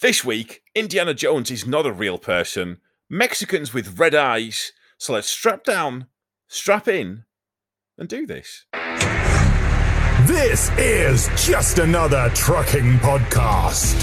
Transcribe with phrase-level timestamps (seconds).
[0.00, 2.78] This week, Indiana Jones is not a real person.
[3.08, 4.72] Mexicans with red eyes.
[4.98, 6.08] So let's strap down,
[6.48, 7.24] strap in,
[7.96, 8.66] and do this.
[10.22, 13.94] This is just another trucking podcast.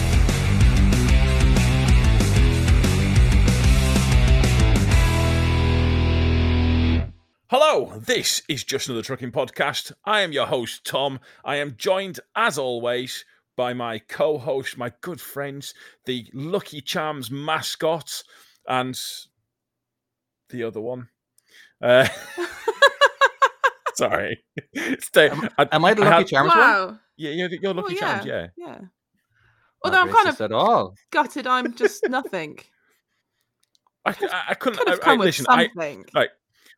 [7.50, 9.92] Hello, this is just another trucking podcast.
[10.05, 11.20] I am your host, Tom.
[11.44, 15.73] I am joined, as always, by my co host, my good friends,
[16.05, 18.23] the Lucky Charms mascot,
[18.67, 18.99] and
[20.49, 21.07] the other one.
[21.81, 22.07] Uh,
[23.95, 24.43] sorry.
[24.99, 26.57] Stay, Am, am I the Lucky had- Charms one?
[26.59, 26.99] Wow.
[27.17, 28.48] Yeah, you're, you're Lucky Oh, Charms, yeah.
[28.57, 28.67] Yeah.
[28.67, 28.81] Not
[29.84, 30.95] Although I'm kind of at all.
[31.12, 32.59] gutted, I'm just nothing.
[34.05, 34.79] I, I, I couldn't.
[34.79, 36.05] Could have I, come with listen, I, something.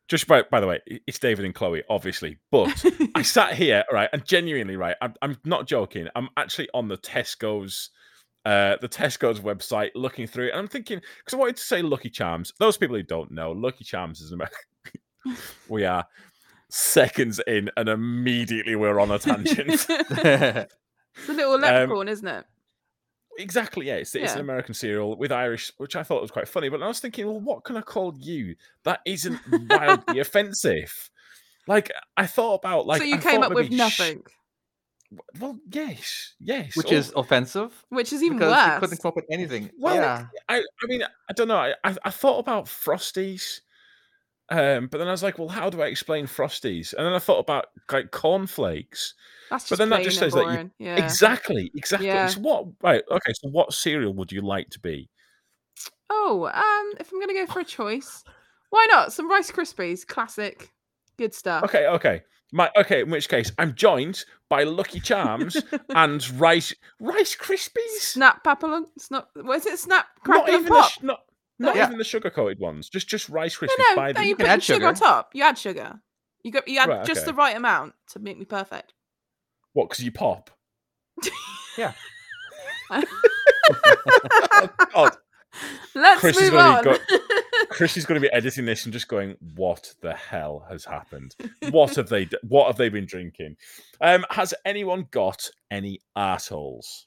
[0.08, 4.08] Just by, by the way, it's David and Chloe, obviously, but I sat here, right,
[4.12, 6.08] and genuinely, right, I'm, I'm not joking.
[6.14, 7.90] I'm actually on the Tesco's,
[8.44, 11.80] uh, the Tesco's website, looking through it, and I'm thinking because I wanted to say
[11.80, 12.52] Lucky Charms.
[12.58, 14.58] Those people who don't know, Lucky Charms is American.
[15.68, 16.06] we are
[16.68, 19.86] seconds in, and immediately we're on a tangent.
[19.88, 20.68] it's a
[21.28, 22.44] little leprechaun, isn't it?
[23.38, 23.96] Exactly, yeah.
[23.96, 26.68] It's, it's an American cereal with Irish, which I thought was quite funny.
[26.68, 31.10] But I was thinking, well, what can I call you that isn't wildly offensive?
[31.66, 34.22] Like I thought about, like so you I came up with maybe sh- nothing,
[35.40, 36.76] Well, yes, yes.
[36.76, 37.72] Which or- is offensive.
[37.88, 38.80] which is even because you worse.
[38.80, 39.70] couldn't come up with anything.
[39.78, 40.26] Well, yeah.
[40.48, 41.56] I, I mean, I don't know.
[41.56, 43.60] I, I, I thought about Frosties,
[44.50, 46.92] um, but then I was like, well, how do I explain Frosties?
[46.92, 49.14] And then I thought about like cornflakes.
[49.50, 50.96] That's but just then that just and says that you- yeah.
[50.96, 52.06] Exactly, exactly.
[52.08, 52.26] Yeah.
[52.28, 52.66] So what?
[52.82, 53.02] Right.
[53.10, 53.32] Okay.
[53.42, 55.08] So what cereal would you like to be?
[56.10, 58.24] Oh, um, if I'm gonna go for a choice,
[58.70, 60.06] why not some Rice Krispies?
[60.06, 60.70] Classic,
[61.18, 61.64] good stuff.
[61.64, 61.86] Okay.
[61.86, 62.22] Okay.
[62.52, 63.00] My okay.
[63.02, 65.56] In which case, I'm joined by Lucky Charms
[65.90, 67.98] and Rice Rice Krispies.
[68.00, 68.86] Snap papillon.
[68.98, 69.28] Snap.
[69.34, 69.78] What is it?
[69.78, 70.92] Snap not even and the pop.
[71.02, 71.20] not
[71.58, 71.86] not Yeah.
[71.86, 72.88] even the sugar coated ones.
[72.88, 73.70] Just just Rice Krispies.
[73.78, 74.20] no, no, by no.
[74.20, 75.30] the You can put add sugar on top.
[75.34, 76.00] You add sugar.
[76.44, 76.68] You got.
[76.68, 77.26] You add Right, just okay.
[77.26, 78.92] the right amount to make me perfect.
[79.74, 79.88] What?
[79.90, 80.50] Because you pop.
[81.76, 81.92] Yeah.
[84.56, 85.16] Oh, God.
[85.94, 86.98] Let's Chris is move gonna on.
[87.08, 87.18] be
[87.70, 91.34] Chris is going to be editing this and just going, "What the hell has happened?
[91.70, 92.26] What have they?
[92.26, 93.56] d- What have they been drinking?
[94.00, 97.06] Um, has anyone got any assholes?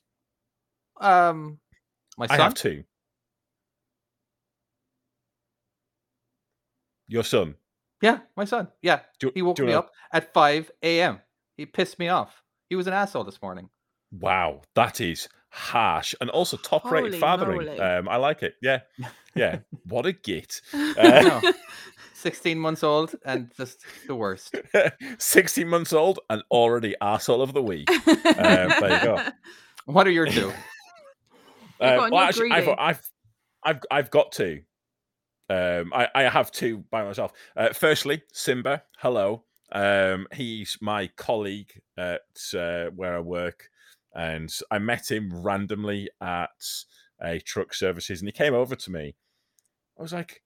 [1.00, 1.60] Um,
[2.18, 2.40] my son.
[2.40, 2.84] I have two.
[7.08, 7.56] Your son.
[8.02, 8.68] Yeah, my son.
[8.82, 11.20] Yeah, Do, he woke do you me wanna- up at 5 a.m.
[11.56, 12.44] He pissed me off.
[12.70, 13.70] He was an asshole this morning.
[14.12, 17.66] Wow, that is harsh and also top-rated fathering.
[17.66, 17.80] moly.
[17.80, 18.56] Um, I like it.
[18.62, 18.82] Yeah,
[19.36, 19.60] yeah.
[19.86, 20.62] what a git.
[20.74, 21.54] I know.
[22.14, 24.56] 16 months old and just the worst.
[25.20, 27.88] 16 months old and already asshole of the week.
[28.06, 29.24] there you go.
[29.86, 30.52] What are your two?
[31.80, 32.68] Yeah, Uh, well, actually, I've.
[32.70, 33.12] I've,
[33.64, 34.62] I've, I've got two.
[35.50, 37.34] Um, I, I have two by myself.
[37.56, 38.84] Uh, firstly, Simba.
[38.98, 39.44] Hello.
[39.72, 42.22] Um, he's my colleague at
[42.58, 43.70] uh, where I work,
[44.14, 46.50] and I met him randomly at
[47.22, 49.16] a truck services, and he came over to me.
[49.98, 50.42] I was like,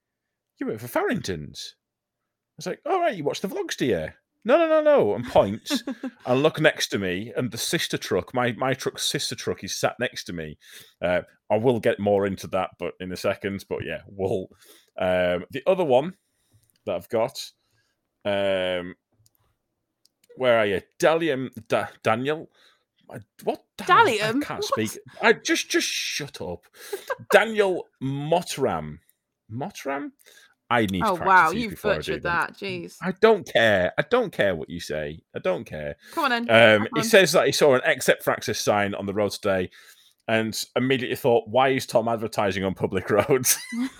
[0.59, 4.09] "You work for Farringtons?" I was like, "All right, you watch the vlogs, do you?"
[4.43, 5.13] No, no, no, no.
[5.13, 5.83] And points.
[6.25, 9.79] and look next to me, and the sister truck, my my truck's sister truck, is
[9.79, 10.57] sat next to me.
[11.01, 13.65] Uh, I will get more into that, but in a second.
[13.69, 14.47] But yeah, we'll.
[14.97, 16.15] Um, the other one
[16.85, 17.39] that I've got,
[18.25, 18.95] um,
[20.38, 22.50] where are you, Dalium da, Daniel?
[23.09, 24.24] I- What Daniel?
[24.28, 24.64] I can't What?
[24.66, 24.97] speak.
[25.22, 26.64] I just just shut up.
[27.31, 29.00] Daniel Motram.
[29.52, 30.12] Motram.
[30.69, 31.03] I need.
[31.06, 32.31] oh to wow, you before I butchered them.
[32.31, 32.53] that.
[32.53, 32.96] Jeez.
[33.02, 33.92] I don't care.
[33.97, 35.19] I don't care what you say.
[35.36, 35.97] I don't care.
[36.14, 36.42] Come on then.
[36.50, 37.03] Um, Come he on.
[37.06, 39.69] says that he saw an except for access sign on the road today
[40.30, 43.58] and immediately thought, why is Tom advertising on public roads?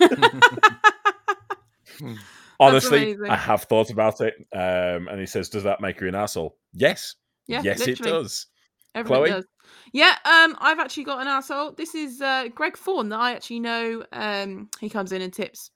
[2.62, 3.16] Honestly.
[3.28, 4.34] I have thought about it.
[4.52, 6.56] Um, and he says, does that make you an asshole?
[6.72, 7.16] Yes.
[7.46, 8.10] yeah, yes, literally.
[8.10, 8.46] it does.
[8.94, 9.30] Everything Chloe?
[9.30, 9.46] does.
[9.92, 11.72] Yeah, um, I've actually got an asshole.
[11.72, 14.04] This is uh, Greg Fawn that I actually know.
[14.12, 15.70] Um, he comes in and tips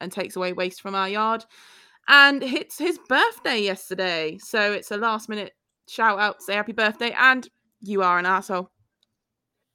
[0.00, 1.44] and takes away waste from our yard,
[2.08, 4.38] and it's his birthday yesterday.
[4.38, 5.52] So it's a last minute
[5.88, 7.48] shout out, say happy birthday, and
[7.80, 8.70] you are an asshole.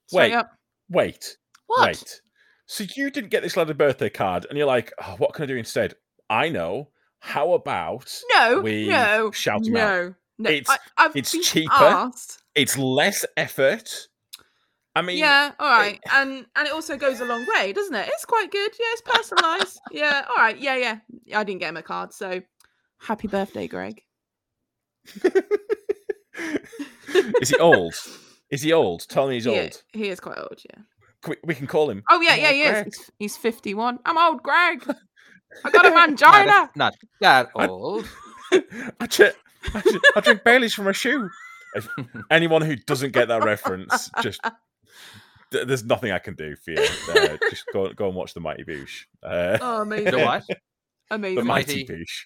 [0.08, 0.34] Straight Wait.
[0.34, 0.52] up.
[0.90, 1.38] Wait,
[1.68, 1.88] What?
[1.88, 2.22] wait.
[2.68, 5.44] So you didn't get this lad a birthday card and you're like, oh, what can
[5.44, 5.96] I do instead?
[6.30, 6.90] I know.
[7.20, 9.88] How about No, we no, shout him out?
[9.90, 10.50] no, no.
[10.50, 11.74] It's- I, I've it's been cheaper.
[11.74, 12.44] asked.
[12.54, 14.08] it's less effort?
[14.98, 17.96] I mean, yeah, all eh, right, and and it also goes a long way, doesn't
[17.96, 18.08] it?
[18.14, 18.72] It's quite good.
[18.80, 19.78] Yeah, it's personalised.
[19.92, 20.58] yeah, all right.
[20.58, 21.00] Yeah, yeah.
[21.38, 22.42] I didn't get him a card, so
[23.00, 24.02] happy birthday, Greg.
[27.42, 27.94] is he old?
[28.50, 29.06] Is he old?
[29.10, 29.84] Tell me he's he, old.
[29.92, 30.62] he is quite old.
[30.64, 30.82] Yeah.
[31.28, 32.04] We, we can call him.
[32.10, 32.84] Oh yeah, yeah, he is.
[32.86, 34.00] He's, he's 51.
[34.06, 34.86] I'm old Greg.
[35.64, 36.46] I got a Nah, mangina.
[36.76, 38.08] that's not that old.
[39.00, 39.22] I, ch-
[39.74, 41.30] I, ch- I drink Bailey's from a shoe.
[41.76, 41.88] If
[42.32, 44.42] anyone who doesn't get that reference, just
[45.52, 46.78] th- there's nothing I can do for you.
[47.10, 49.04] Uh, just go go and watch the Mighty Boosh.
[49.24, 50.12] Uh, Oh, amazing.
[50.12, 50.44] The what?
[50.48, 50.56] the
[51.12, 51.46] Amazing.
[51.46, 52.26] Mighty Mighty- Boosh.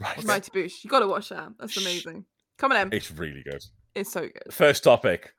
[0.00, 0.24] Right.
[0.24, 0.84] Mighty Boosh.
[0.84, 1.48] You got to watch that.
[1.58, 2.24] That's amazing.
[2.58, 2.88] Come on, Em.
[2.92, 3.62] It's really good.
[3.94, 4.52] It's so good.
[4.52, 5.32] First topic.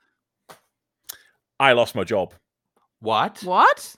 [1.60, 2.34] I lost my job.
[3.02, 3.44] What?
[3.44, 3.96] What?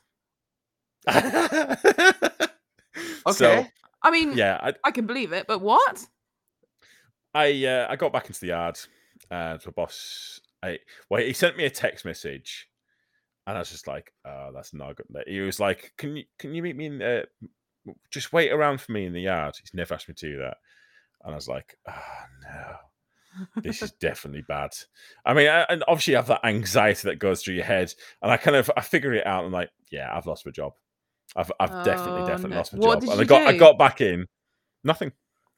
[3.31, 3.71] So Okay.
[4.01, 6.05] I mean, yeah, I, I can believe it, but what?
[7.33, 8.79] I uh, I got back into the yard
[9.31, 10.79] and my boss I
[11.09, 12.69] well he sent me a text message
[13.47, 15.07] and I was just like, oh that's not good.
[15.27, 17.23] He was like, Can you can you meet me in uh,
[18.11, 19.55] just wait around for me in the yard?
[19.59, 20.57] He's never asked me to do that.
[21.23, 22.75] And I was like, oh no.
[23.61, 24.71] This is definitely bad.
[25.25, 28.31] I mean, I, and obviously you have that anxiety that goes through your head, and
[28.31, 29.39] I kind of I figure it out.
[29.39, 30.73] and I'm like, yeah, I've lost my job.
[31.35, 32.57] I've I've definitely Oh, definitely no.
[32.57, 33.01] lost my What job.
[33.01, 34.25] did and you I got I got back in.
[34.83, 35.11] Nothing.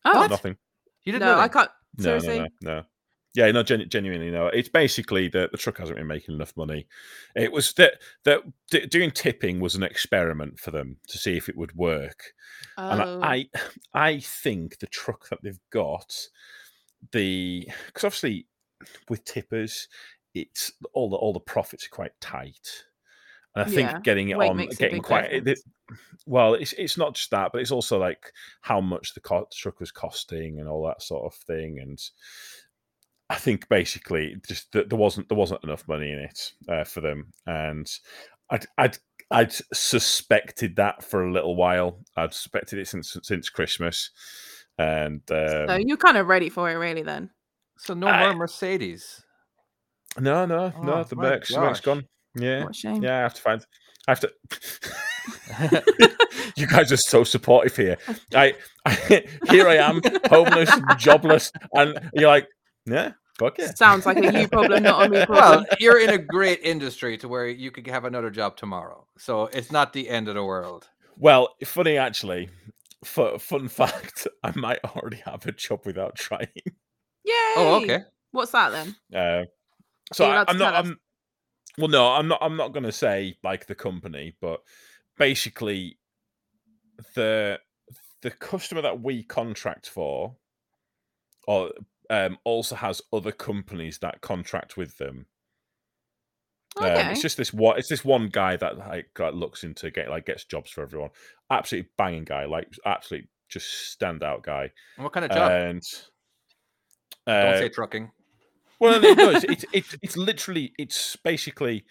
[0.05, 0.57] Oh, Nothing.
[1.03, 1.69] You didn't no, know I can't.
[1.99, 2.83] No, no, no, no.
[3.35, 4.47] Yeah, no, genu- genuinely, no.
[4.47, 6.87] It's basically that the truck hasn't been making enough money.
[7.35, 8.41] It was that that
[8.71, 12.33] d- doing tipping was an experiment for them to see if it would work.
[12.77, 13.19] And Oh.
[13.21, 13.47] I,
[13.93, 16.15] I, I think the truck that they've got,
[17.11, 18.47] the because obviously
[19.09, 19.87] with tippers,
[20.33, 22.85] it's all the all the profits are quite tight.
[23.57, 25.31] And I think Yeah, getting it weight on, getting big quite.
[25.33, 25.59] It,
[26.27, 28.31] well, it's it's not just that, but it's also like
[28.62, 31.80] how much the co- truck was costing and all that sort of thing.
[31.80, 32.00] And
[33.31, 37.01] I think basically just that there wasn't there wasn't enough money in it uh, for
[37.01, 37.89] them, and
[38.51, 38.98] I'd I'd
[39.31, 42.00] I'd suspected that for a little while.
[42.15, 44.12] I'd suspected it since since Christmas,
[44.77, 47.31] and um, so you're kind of ready for it, really, then.
[47.80, 49.24] So no I- more Mercedes.
[50.19, 51.86] no, no, no, Oh, the my Merc's, the Merc's gosh.
[51.86, 52.07] gone.
[52.38, 53.04] Yeah, What a shame.
[53.04, 53.66] yeah, I have to find.
[54.07, 54.31] I have to.
[56.56, 57.98] you guys are so supportive here.
[58.34, 58.56] I,
[58.86, 62.48] I here I am, homeless, jobless, and you're like,
[62.86, 63.74] yeah, fuck yeah.
[63.75, 65.66] Sounds like a you problem, not a me well, problem.
[65.80, 69.06] you're in a great industry to where you could have another job tomorrow.
[69.18, 70.88] So it's not the end of the world.
[71.18, 72.50] Well, funny actually.
[73.04, 76.48] For fun fact: I might already have a job without trying.
[76.56, 77.54] Yay!
[77.56, 78.00] Oh, okay.
[78.31, 78.95] What's that then?
[79.13, 79.45] Uh,
[80.13, 80.74] so I, I'm not.
[80.74, 80.98] I'm,
[81.77, 82.39] well, no, I'm not.
[82.41, 84.62] I'm not going to say like the company, but
[85.18, 85.97] basically,
[87.15, 87.59] the
[88.21, 90.35] the customer that we contract for,
[91.47, 91.71] or
[92.09, 95.27] um, also has other companies that contract with them.
[96.77, 97.01] Okay.
[97.01, 97.77] Um, it's just this one.
[97.77, 101.09] It's this one guy that like got, looks into get like gets jobs for everyone.
[101.50, 104.71] Absolutely banging guy, like absolutely just standout guy.
[104.97, 105.51] And what kind of job?
[105.51, 105.83] And
[107.25, 108.12] Don't uh, say trucking.
[108.79, 111.85] Well, no, no, it's, it's it's it's literally it's basically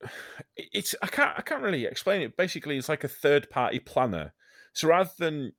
[0.56, 2.36] it's I can't I can't really explain it.
[2.36, 4.32] Basically, it's like a third party planner.
[4.72, 5.52] So rather than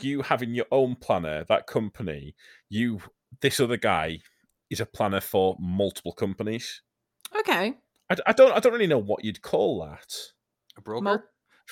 [0.00, 2.34] you having your own planner, that company,
[2.68, 3.00] you
[3.40, 4.18] this other guy
[4.70, 6.82] is a planner for multiple companies.
[7.38, 7.74] okay.
[8.26, 10.12] I don't I don't really know what you'd call that.
[10.76, 11.24] A broker?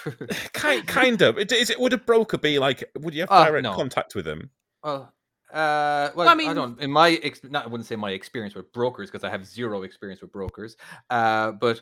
[0.52, 1.36] Kind kind of.
[1.36, 2.84] It- Is it would a broker be like?
[2.96, 3.74] Would you have Uh, direct no.
[3.74, 4.50] contact with them?
[4.84, 5.12] well,
[5.52, 6.80] uh, well, I I, mean- don't.
[6.80, 9.82] In my, ex- not, I wouldn't say my experience with brokers because I have zero
[9.82, 10.76] experience with brokers.
[11.10, 11.80] Uh, but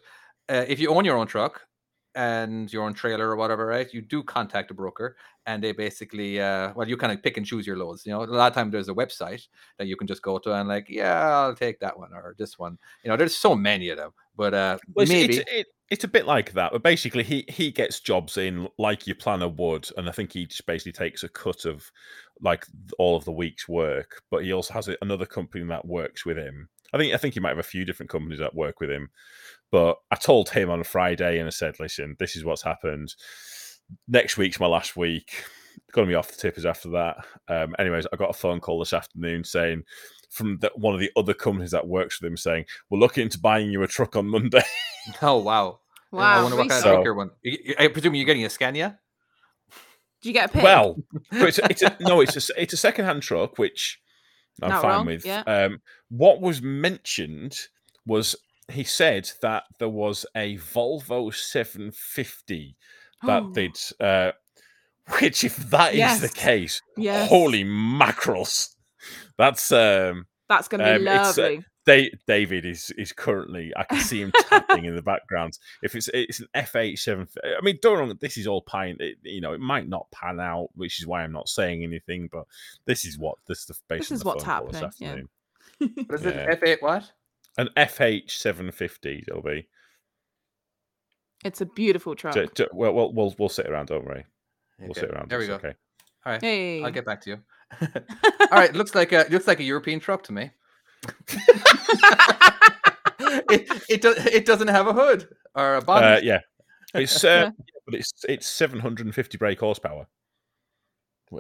[0.49, 1.67] uh, if you own your own truck
[2.15, 6.41] and your own trailer or whatever, right, you do contact a broker, and they basically,
[6.41, 8.07] uh, well, you kind of pick and choose your loads.
[8.07, 9.47] You know, a lot of time there's a website
[9.79, 12.59] that you can just go to and like, yeah, I'll take that one or this
[12.59, 12.79] one.
[13.05, 15.37] You know, there's so many of them, but uh, Well, it's, maybe.
[15.39, 19.07] it's, it, it's a bit like that, but basically he he gets jobs in like
[19.07, 21.91] your planner would, and I think he just basically takes a cut of
[22.41, 22.67] like
[22.99, 24.23] all of the week's work.
[24.31, 26.69] But he also has another company that works with him.
[26.93, 29.11] I think I think he might have a few different companies that work with him.
[29.71, 33.15] But I told him on a Friday, and I said, "Listen, this is what's happened.
[34.09, 35.45] Next week's my last week.
[35.93, 38.81] Going to be off the tippers after that." Um, anyways, I got a phone call
[38.81, 39.85] this afternoon saying
[40.31, 43.39] from the, one of the other companies that works with him saying, "We're looking into
[43.39, 44.63] buying you a truck on Monday."
[45.23, 45.81] Oh wow!
[46.11, 46.21] Wow!
[46.21, 46.43] I Wow.
[46.43, 47.31] wonder what kind of So- bigger one.
[47.43, 48.99] You- you- I presume you're getting a Scania.
[50.23, 50.63] Do you get a pin?
[50.65, 50.97] Well,
[51.33, 54.01] it's, a- it's a, no, it's a it's a second hand truck, which
[54.63, 55.25] I'm Not fine wrong, with.
[55.27, 55.43] yeah.
[55.47, 57.57] Um, what was mentioned
[58.07, 58.35] was
[58.73, 62.77] he said that there was a Volvo 750
[63.23, 64.33] that Oh, they'd, uh,
[65.21, 66.21] which if that is Yes.
[66.21, 67.29] the case, Yes.
[67.29, 68.76] holy mackerels,
[69.39, 70.27] that's um.
[70.49, 71.65] That's going to be um, it's, uh, lovely.
[71.87, 73.73] Da- David is is currently.
[73.77, 75.59] I can see him tapping in the background.
[75.83, 78.19] If it's it's an FH seven, I mean, don't wrong.
[78.21, 78.97] This is all pine.
[79.01, 82.29] It, you know, it might not pan out, which is why I'm not saying anything.
[82.33, 82.45] But
[82.87, 85.29] this is what this is the This is what's phone this happening,
[85.81, 85.87] yeah.
[86.07, 86.31] What is Yeah.
[86.51, 86.61] it?
[86.61, 87.13] F8 what?
[87.59, 89.25] An FH seven fifty.
[89.27, 89.67] It'll be.
[91.45, 92.35] It's a beautiful truck.
[92.35, 93.87] J- j- well, we'll we'll we'll sit around.
[93.87, 94.25] Don't worry.
[94.79, 95.29] We'll Okay, sit around.
[95.31, 95.55] There we go.
[95.55, 95.75] Okay.
[96.25, 96.41] All right.
[96.41, 96.83] hey.
[96.85, 97.39] I'll get back to you.
[97.81, 97.89] All
[98.53, 98.73] right.
[98.75, 100.51] Looks like a looks like a European truck to me.
[103.51, 106.25] it it, do, it doesn't have a hood or a Uh, bonnet.
[106.25, 106.41] yeah,
[106.95, 107.51] it's uh,
[107.87, 110.07] but it's it's 750 brake horsepower.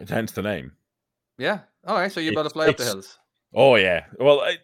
[0.09, 0.73] Hence the name.
[1.39, 1.61] yeah.
[1.87, 2.11] All right.
[2.11, 3.19] So you're about to fly up the hills.
[3.55, 4.07] Oh yeah.
[4.19, 4.57] Well, I,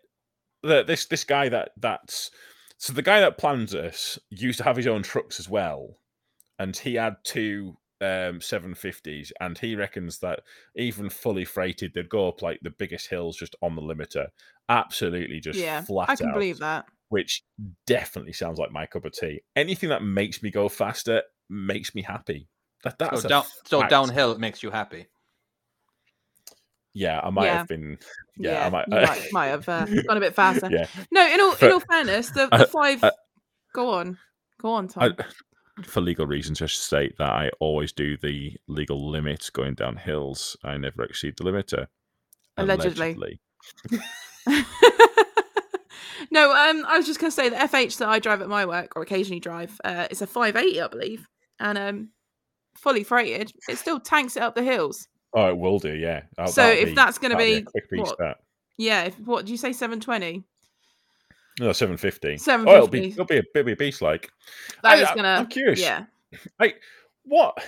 [0.63, 2.31] the, this this guy that that's
[2.79, 5.99] so the guy that plans this used to have his own trucks as well,
[6.59, 10.41] and he had two um 750s, and he reckons that
[10.77, 14.27] even fully freighted, they'd go up like the biggest hills just on the limiter,
[14.69, 16.87] absolutely just yeah, flat I can out, believe that.
[17.09, 17.43] Which
[17.87, 19.43] definitely sounds like my cup of tea.
[19.55, 22.49] Anything that makes me go faster makes me happy.
[22.85, 23.91] That, that's So, a down, so fact.
[23.91, 25.07] downhill makes you happy.
[26.95, 27.59] Yeah, I might Yeah.
[27.59, 27.99] have been.
[28.37, 28.89] Yeah, Yeah, I might.
[28.89, 30.69] you might, might have uh, gone a bit faster.
[30.71, 33.05] yeah, No, in all in all fairness, the, the I- five.
[33.05, 33.13] I-
[33.75, 34.19] go on,
[34.61, 35.17] go on, I, Tom.
[35.85, 39.97] For legal reasons, I should state that I always do the legal limit going down
[39.97, 40.57] hills.
[40.63, 41.87] I never exceed the limiter.
[42.57, 43.41] Allegedly.
[46.31, 48.67] no, um, I was just going to say the FH that I drive at my
[48.67, 51.27] work or occasionally drive, uh, it's a 580, I believe,
[51.59, 52.09] and um,
[52.77, 53.53] fully freighted.
[53.69, 55.09] It still tanks it up the hills.
[55.35, 55.95] Oh, it will do.
[55.95, 56.23] Yeah.
[56.39, 58.39] Oh, So that'll if be- that's that'll a be, quick what,
[58.77, 59.05] Yeah.
[59.05, 59.73] If, what do you say?
[59.73, 60.45] 720.
[61.61, 62.35] No seven fifty.
[62.35, 62.73] Oh, 750.
[62.75, 64.03] it'll be it'll be a, it'll be a beast.
[64.03, 64.31] Like
[64.83, 65.29] That I- is I- gonna.
[65.29, 65.81] I'm curious.
[65.81, 66.05] Yeah.
[66.61, 66.81] like
[67.25, 67.63] what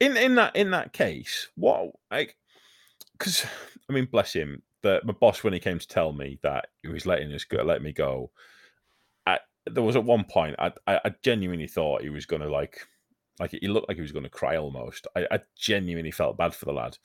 [0.00, 2.36] in in that in that case what like
[3.12, 3.44] because
[3.88, 6.88] i mean bless him the my boss when he came to tell me that he
[6.88, 8.30] was letting us go let me go
[9.26, 12.86] I, there was at one point I, I i genuinely thought he was gonna like
[13.40, 16.64] like he looked like he was gonna cry almost i, I genuinely felt bad for
[16.66, 16.98] the lad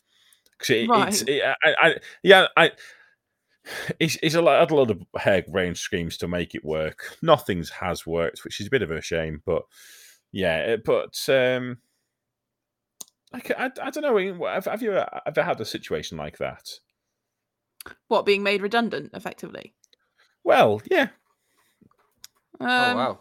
[0.58, 1.30] because it, it's Right.
[1.30, 2.72] it, I, I yeah i
[4.00, 7.18] He's, he's a lot, had a lot of hair-brained schemes to make it work.
[7.22, 9.42] Nothing's has worked, which is a bit of a shame.
[9.46, 9.64] But
[10.32, 11.78] yeah, but um,
[13.32, 14.46] like I, I don't know.
[14.48, 16.70] Have, have you ever had a situation like that?
[18.08, 19.74] What being made redundant, effectively.
[20.44, 21.08] Well, yeah.
[22.60, 23.20] Um, oh wow.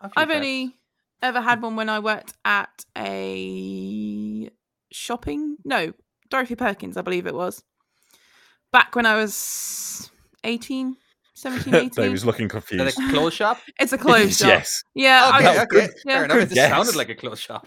[0.00, 0.32] I've times.
[0.34, 0.76] only
[1.22, 4.50] ever had one when I worked at a
[4.90, 5.56] shopping.
[5.64, 5.92] No,
[6.30, 7.62] Dorothy Perkins, I believe it was.
[8.72, 10.10] Back when I was
[10.44, 10.96] 18,
[11.34, 11.90] 17, 18.
[11.94, 12.98] they was looking Is that confused.
[13.00, 13.58] a clothes shop?
[13.80, 14.48] It's a clothes shop.
[14.48, 14.82] yes.
[14.94, 15.86] Yeah, oh, I, okay, that was got, okay.
[15.86, 15.94] good.
[16.04, 16.36] Fair enough.
[16.38, 16.70] It just Yes.
[16.70, 17.66] sounded like a clothes shop.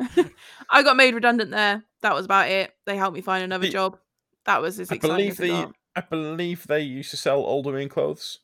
[0.70, 1.84] I got made redundant there.
[2.02, 2.72] That was about it.
[2.86, 3.98] They helped me find another The- job.
[4.46, 5.76] That was as I exciting believe as it the got.
[5.96, 8.40] I believe they used to sell old women clothes.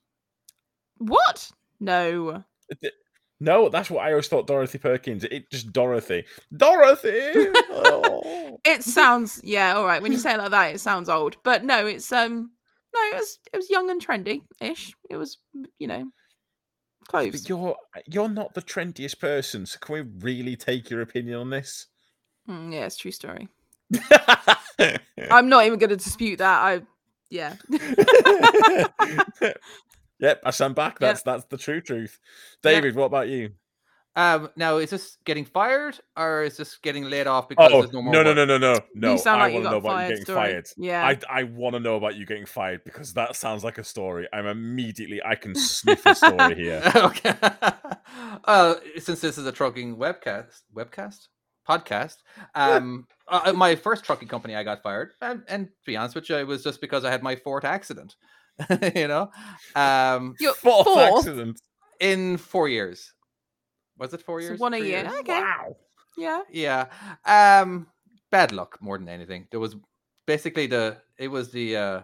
[0.98, 1.51] What?
[1.80, 2.44] No.
[3.41, 4.45] No, that's what I always thought.
[4.45, 5.24] Dorothy Perkins.
[5.24, 6.25] It just Dorothy.
[6.55, 7.50] Dorothy.
[7.71, 8.19] Oh.
[8.63, 10.01] It sounds yeah, all right.
[10.01, 11.38] When you say it like that, it sounds old.
[11.43, 12.51] But no, it's um
[12.93, 14.93] no, it was it was young and trendy ish.
[15.10, 15.39] It was
[15.79, 16.12] you know
[17.07, 17.31] clothes.
[17.31, 21.50] But you're you're not the trendiest person, so can we really take your opinion on
[21.50, 21.88] this?
[22.48, 23.48] Mm, yeah, it's a true story.
[25.31, 26.62] I'm not even going to dispute that.
[26.62, 26.81] I
[27.31, 27.55] yeah.
[30.22, 30.98] Yep, I stand back.
[31.01, 31.08] Yeah.
[31.08, 32.20] That's that's the true truth.
[32.63, 32.72] Yeah.
[32.72, 33.51] David, what about you?
[34.13, 37.94] Um, now is this getting fired or is this getting laid off because Oh there's
[37.94, 38.12] no more?
[38.12, 38.36] no no work?
[38.36, 39.12] no no no no!
[39.13, 40.38] you sound I like want to know about you getting story.
[40.38, 40.68] fired.
[40.78, 41.08] Yeah.
[41.08, 44.28] I I want to know about you getting fired because that sounds like a story.
[44.34, 46.82] I'm immediately I can sniff a story here.
[46.96, 47.36] okay.
[48.46, 51.28] uh, since this is a trucking webcast, webcast,
[51.68, 52.18] podcast.
[52.54, 56.30] Um, uh, my first trucking company, I got fired, and, and to be honest with
[56.30, 58.18] you, it was just because I had my fourth accident.
[58.96, 59.29] you know,
[59.75, 61.17] um, You're Fourth fourth.
[61.17, 61.62] accident.
[62.00, 63.13] in four years.
[63.98, 64.60] Was it four So years?
[64.60, 65.03] one a Three year.
[65.03, 65.13] years?
[65.22, 65.39] Okay.
[65.39, 65.75] Wow.
[66.17, 66.41] Yeah.
[66.51, 66.86] Yeah.
[67.25, 67.88] Um
[68.31, 69.48] bad luck more than anything.
[69.51, 69.75] There was
[70.25, 72.01] basically the it was the uh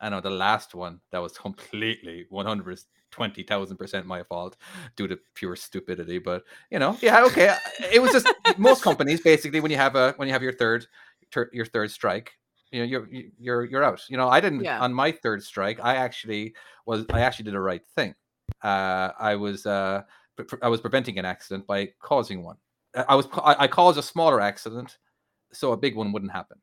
[0.00, 4.56] I know the last one that was completely 120,000% my fault
[4.96, 7.54] due to pure stupidity but you know yeah okay
[7.92, 8.28] it was just
[8.58, 10.86] most companies basically when you have a when you have your third
[11.30, 12.32] tur- your third strike
[12.72, 14.80] you know you're you- you're you're out you know I didn't Yeah.
[14.80, 16.54] on my third strike I actually
[16.86, 18.14] was I actually did the right thing
[18.62, 20.02] uh I was uh
[20.36, 22.56] pre- pre- I was preventing an accident by causing one
[22.96, 24.98] I I was I, I caused a smaller accident
[25.52, 26.58] so a big one wouldn't happen.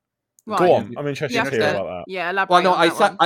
[0.45, 0.59] Right.
[0.59, 0.93] Go on.
[0.97, 2.11] I'm interested You to have hear to- about that.
[2.11, 2.53] Yeah, elaborate.
[2.53, 3.17] Well, no, on I, that sa- one.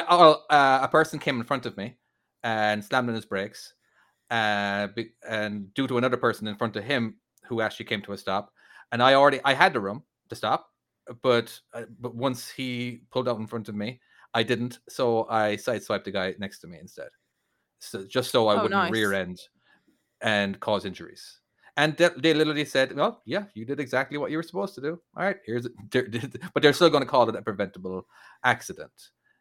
[0.50, 1.98] I uh, a person came in front of me
[2.42, 3.76] and slammed on his brakes,
[4.32, 8.14] uh, be- and due to another person in front of him who actually came to
[8.14, 8.52] a stop,
[8.92, 10.71] and I already I had the room to stop,
[11.22, 14.02] but uh, but once he pulled out in front of me,
[14.34, 17.10] I didn't, so I sideswiped the guy next to me instead,
[17.80, 19.40] so just so I Oh, wouldn't rear end
[20.22, 21.40] and cause injuries.
[21.78, 24.82] And they, they literally said, "Well, yeah, you did exactly what you were supposed to
[24.82, 25.02] do.
[25.16, 25.74] All right, here's it."
[26.54, 28.06] But they're still going to call it a preventable
[28.44, 28.92] accident.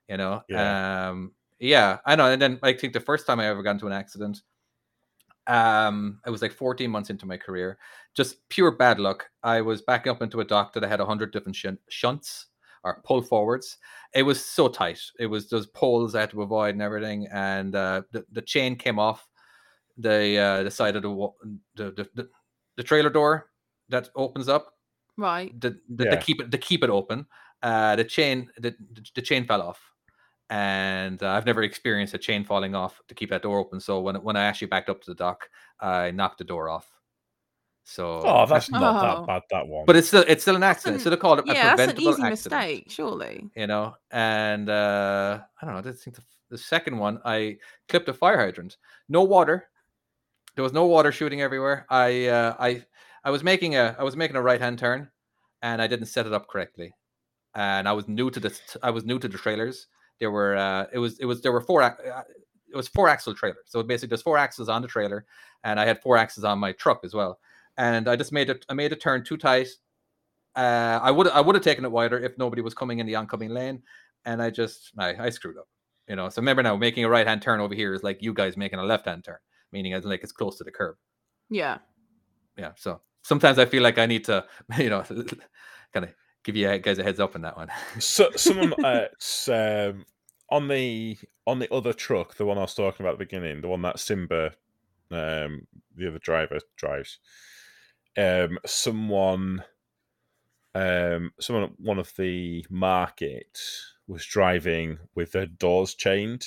[0.08, 0.76] You know, Yeah.
[1.10, 2.26] um, yeah, I know.
[2.30, 4.42] And then I think the first time I ever got into an accident,
[5.50, 7.78] Um, I was like 14 months into my career,
[8.14, 9.26] just pure bad luck.
[9.42, 12.46] I was backing up into a dock that I had 100 different shun- shunts
[12.84, 13.76] or pull forwards.
[14.14, 15.00] It was so tight.
[15.18, 17.26] It was those poles I had to avoid and everything.
[17.32, 19.26] And uh, the, the chain came off
[19.98, 21.32] the uh, the side of the, wa-
[21.74, 22.28] the, the, the,
[22.76, 23.50] the trailer door
[23.88, 24.74] that opens up
[25.16, 25.58] Right.
[25.60, 26.10] the, the, Yeah.
[26.12, 27.26] to keep it to keep it open.
[27.62, 29.89] Uh, the chain the, the, the chain fell off,
[30.50, 33.80] and uh, I've never experienced a chain falling off to keep that door open.
[33.80, 35.48] So when when I actually backed up to the dock,
[35.80, 36.90] I knocked the door off.
[37.84, 39.00] So, Oh, that's not Oh.
[39.00, 39.42] that bad.
[39.50, 39.84] That one.
[39.86, 40.96] but it's still it's still an accident.
[40.96, 42.60] an- So they call it a Yeah, that's an preventable easy accident.
[42.60, 43.50] mistake, surely.
[43.56, 45.78] You know, and uh, I don't know.
[45.78, 48.76] I didn't think the, the second one, I clipped a fire hydrant.
[49.08, 49.68] No water.
[50.56, 51.86] There was no water shooting everywhere.
[51.88, 52.84] I uh, I
[53.24, 55.10] I was making a I was making a right hand turn,
[55.62, 56.92] and I didn't set it up correctly,
[57.54, 58.76] and I was new to this.
[58.82, 59.86] I was new to the trailers.
[60.20, 61.94] There were uh, it was it was there were four uh,
[62.70, 63.58] it was four axle trailer.
[63.66, 65.26] So basically, there's four axles on the trailer,
[65.64, 67.40] and I had four axles on my truck as well.
[67.76, 68.64] And I just made it.
[68.68, 69.68] I made a turn too tight.
[70.54, 73.16] Uh, I would I would have taken it wider if nobody was coming in the
[73.16, 73.82] oncoming lane,
[74.24, 75.68] and I just I, I screwed up.
[76.08, 76.28] You know.
[76.28, 78.78] So remember now, making a right hand turn over here is like you guys making
[78.78, 79.38] a left hand turn,
[79.72, 80.96] meaning it's like it's close to the curb
[81.48, 81.78] Yeah.
[82.56, 84.44] yeah so sometimes i feel like i need to
[84.78, 85.02] you know
[85.92, 87.68] kind of give you guys a heads up on that one
[87.98, 90.04] so someone uh, s- um,
[90.50, 91.16] on the
[91.46, 93.82] on the other truck, the one I was talking about at the beginning, the one
[93.82, 94.52] that Simba,
[95.10, 95.66] um,
[95.96, 97.18] the other driver drives.
[98.16, 99.64] Um, someone,
[100.74, 106.46] um, someone at one of the markets was driving with their doors chained.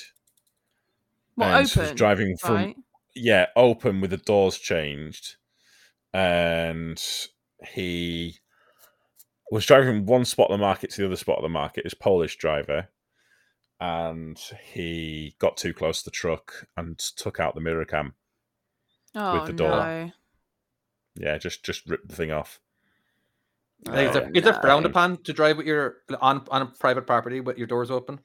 [1.34, 1.96] What and so was open?
[1.96, 2.76] driving from right.
[3.14, 5.36] yeah, open with the doors changed,
[6.12, 7.02] and
[7.66, 8.38] he
[9.54, 11.84] was driving from one spot of the market to the other spot of the market.
[11.84, 12.88] His Polish driver,
[13.80, 14.36] and
[14.72, 18.14] he got too close to the truck and took out the mirror cam.
[19.14, 19.70] Oh the door.
[19.70, 20.12] no.
[21.14, 22.58] Yeah, just just ripped the thing off.
[23.86, 26.66] Like, is, Oh, it, is it frowned upon to drive with your on on a
[26.66, 28.18] private property with your doors open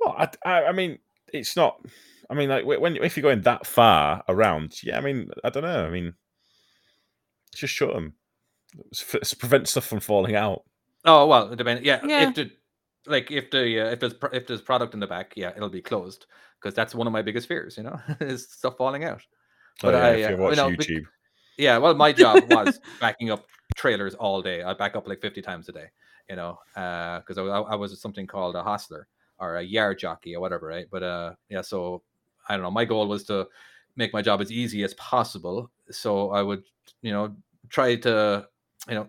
[0.00, 0.98] Well, I, I, I mean,
[1.32, 1.80] it's not.
[2.28, 4.98] I mean, like when if you're going that far around, yeah.
[4.98, 5.86] I mean, I don't know.
[5.86, 6.14] I mean,
[7.54, 8.14] just shut them.
[9.38, 10.64] Prevent stuff from falling out.
[11.04, 12.28] oh well it depends yeah, Yeah.
[12.28, 12.50] if the
[13.06, 15.68] like if the uh, if there's pro- if there's product in the back yeah it'll
[15.70, 16.26] be closed
[16.60, 19.22] because that's one of my biggest fears you know is stuff falling out
[19.80, 21.04] But oh, yeah, I, if uh, you you know, bec- YouTube,
[21.56, 24.62] Yeah, well, my job was backing up trailers all day.
[24.62, 25.86] I back up like 50 times a day,
[26.28, 29.06] you know, because I, I was something called a hostler
[29.38, 30.86] or a yard jockey or whatever, right?
[30.90, 32.02] But uh, yeah, so
[32.48, 32.70] I don't know.
[32.72, 33.46] My goal was to
[33.94, 35.70] make my job as easy as possible.
[35.90, 36.64] So I would,
[37.02, 37.36] you know,
[37.70, 38.48] try to,
[38.88, 39.08] you know,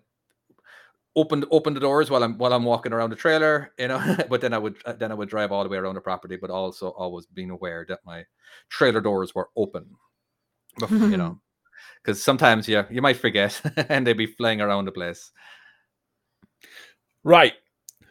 [1.15, 4.15] open open the doors while I'm while I'm walking around the trailer, you know.
[4.30, 6.38] but then I would uh, then I would drive all the way around the property,
[6.38, 8.26] but also always being aware that my
[8.70, 9.86] trailer doors were open,
[10.80, 11.39] you know
[12.04, 15.32] because sometimes yeah you might forget and they'd be flying around the place
[17.24, 17.54] right?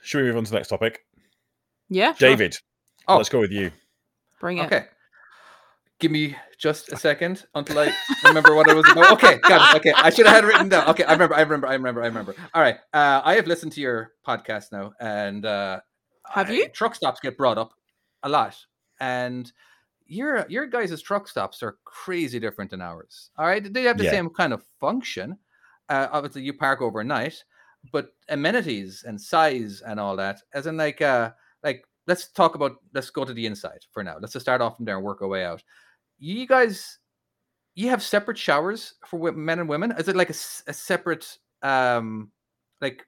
[0.03, 1.01] Should we move on to the next topic,
[1.89, 2.13] Yeah.
[2.15, 2.29] sure.
[2.31, 2.57] David?
[3.07, 3.17] Oh.
[3.17, 3.71] let's go with you.
[4.41, 4.67] Bring it.
[4.67, 4.87] okay
[6.01, 7.93] give me just a second until i
[8.25, 9.13] remember what it was about.
[9.13, 9.79] Okay got it.
[9.79, 10.89] Okay i should have had it written down.
[10.89, 12.35] Okay i remember i remember i remember i remember.
[12.55, 15.81] All right uh i have listened to your podcast now and uh
[16.27, 16.69] Have I- you?
[16.69, 17.73] truck stops get brought up
[18.23, 18.57] a lot
[19.01, 19.51] and
[20.07, 23.31] your your guys' truck stops are crazy different than ours.
[23.37, 24.11] All right they have the Yeah.
[24.13, 25.39] same kind of function.
[25.89, 27.43] Uh, obviously you park overnight
[27.93, 31.31] but amenities and size and all that as in like uh
[31.63, 34.17] like let's talk about let's go to the inside for now.
[34.21, 35.63] Let's just start off from there and work our way out
[36.19, 36.99] you guys
[37.75, 39.93] you have separate showers for men and women?
[39.93, 42.31] Is it like a separate um
[42.81, 43.07] like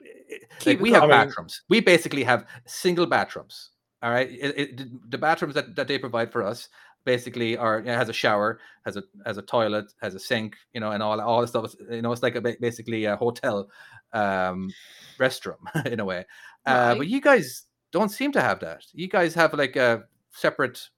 [0.00, 1.02] eh, like we have.
[1.04, 1.62] I mean- bathrooms.
[1.68, 3.70] We basically have single bathrooms
[4.02, 4.30] all right?
[4.30, 6.68] It, it, the- bathrooms that, that they provide for us
[7.04, 10.80] basically are it has a shower has a has a toilet has a sink you
[10.80, 11.74] know and all all the stuff.
[11.90, 13.68] You know it's like a basically a hotel
[14.12, 14.70] um
[15.18, 16.26] restroom in a way.
[16.66, 18.84] Uh but you guys don't seem to have that.
[18.92, 20.88] You guys have like a separate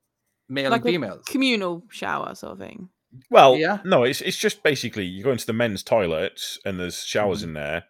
[0.52, 2.88] male Like and a females Communal shower sort of thing.
[3.30, 3.78] Well, Yeah.
[3.84, 7.44] no, it's it's just basically you go into the men's toilets and there's showers Mhm.
[7.44, 7.84] in there,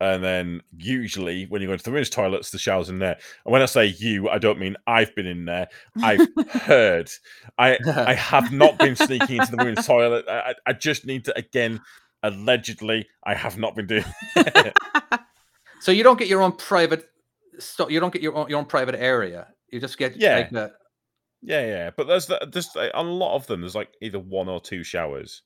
[0.00, 3.18] and then usually when you go into the women's toilets, the showers in there.
[3.44, 5.68] And when I say you, I don't mean I've been in there.
[6.02, 7.10] I've heard.
[7.58, 10.26] I I have not been sneaking into the women's toilet.
[10.28, 11.80] I, I- I just need to again.
[12.22, 14.04] Allegedly, I have not been doing.
[15.80, 17.08] so you don't get your own private
[17.58, 20.36] stuff you don't get your own, your own private area you just get Yeah.
[20.36, 20.72] like the,
[21.46, 23.60] yeah, yeah, but there's the- there's on a lot of them.
[23.62, 25.42] There's like either one or two showers.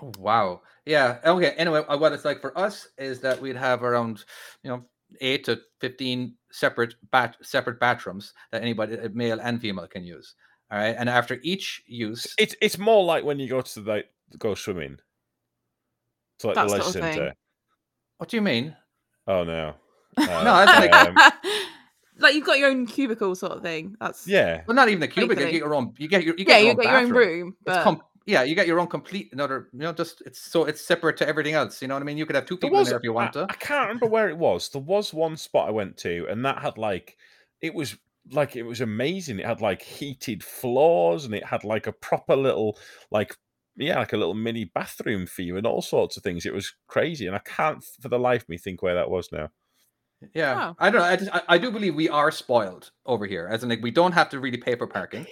[0.00, 0.60] Oh wow.
[0.86, 1.18] Yeah.
[1.24, 1.50] Okay.
[1.56, 4.24] Anyway, uh, what it's like for us is that we'd have around,
[4.62, 4.84] you know,
[5.20, 10.34] eight to fifteen separate bat separate bathrooms that anybody, uh, male and female, can use.
[10.70, 13.90] All right, and after each use, It's it's more like when you go to the
[13.90, 14.08] like,
[14.38, 14.98] go swimming.
[16.38, 17.34] To like That the sort leisure centre.
[18.18, 18.76] what do you mean?
[19.26, 19.74] Oh no.
[20.18, 21.14] No, Uh, that's like- um,
[22.20, 23.96] like you've got your own cubicle sort of thing.
[24.00, 24.62] That's yeah.
[24.66, 25.44] Well, not even the cubicle.
[25.44, 25.94] You get your own.
[25.98, 26.34] You get your.
[26.36, 26.58] You yeah.
[26.58, 27.28] your You've own got your own bathroom.
[27.28, 29.68] room, It's but com- yeah, you get your own complete another.
[29.72, 31.80] You know, just it's so it's separate to everything else.
[31.82, 32.18] You know what I mean?
[32.18, 33.46] You could have two There people in there if you want I, to.
[33.50, 34.68] I can't remember where it was.
[34.68, 37.16] There was one spot I went to, and that had like
[37.60, 37.96] it was
[38.30, 39.38] like it was amazing.
[39.38, 42.78] It had like heated floors, and it had like a proper little
[43.10, 43.34] like
[43.76, 46.44] yeah, like a little mini bathroom for you, and all sorts of things.
[46.44, 49.30] It was crazy, and I can't for the life of me think where that was
[49.32, 49.48] now.
[50.34, 50.76] Yeah, Oh.
[50.78, 51.06] I don't know.
[51.06, 53.90] I, just, I, I do believe we are spoiled over here, as in like we
[53.90, 55.26] don't have to really pay for parking.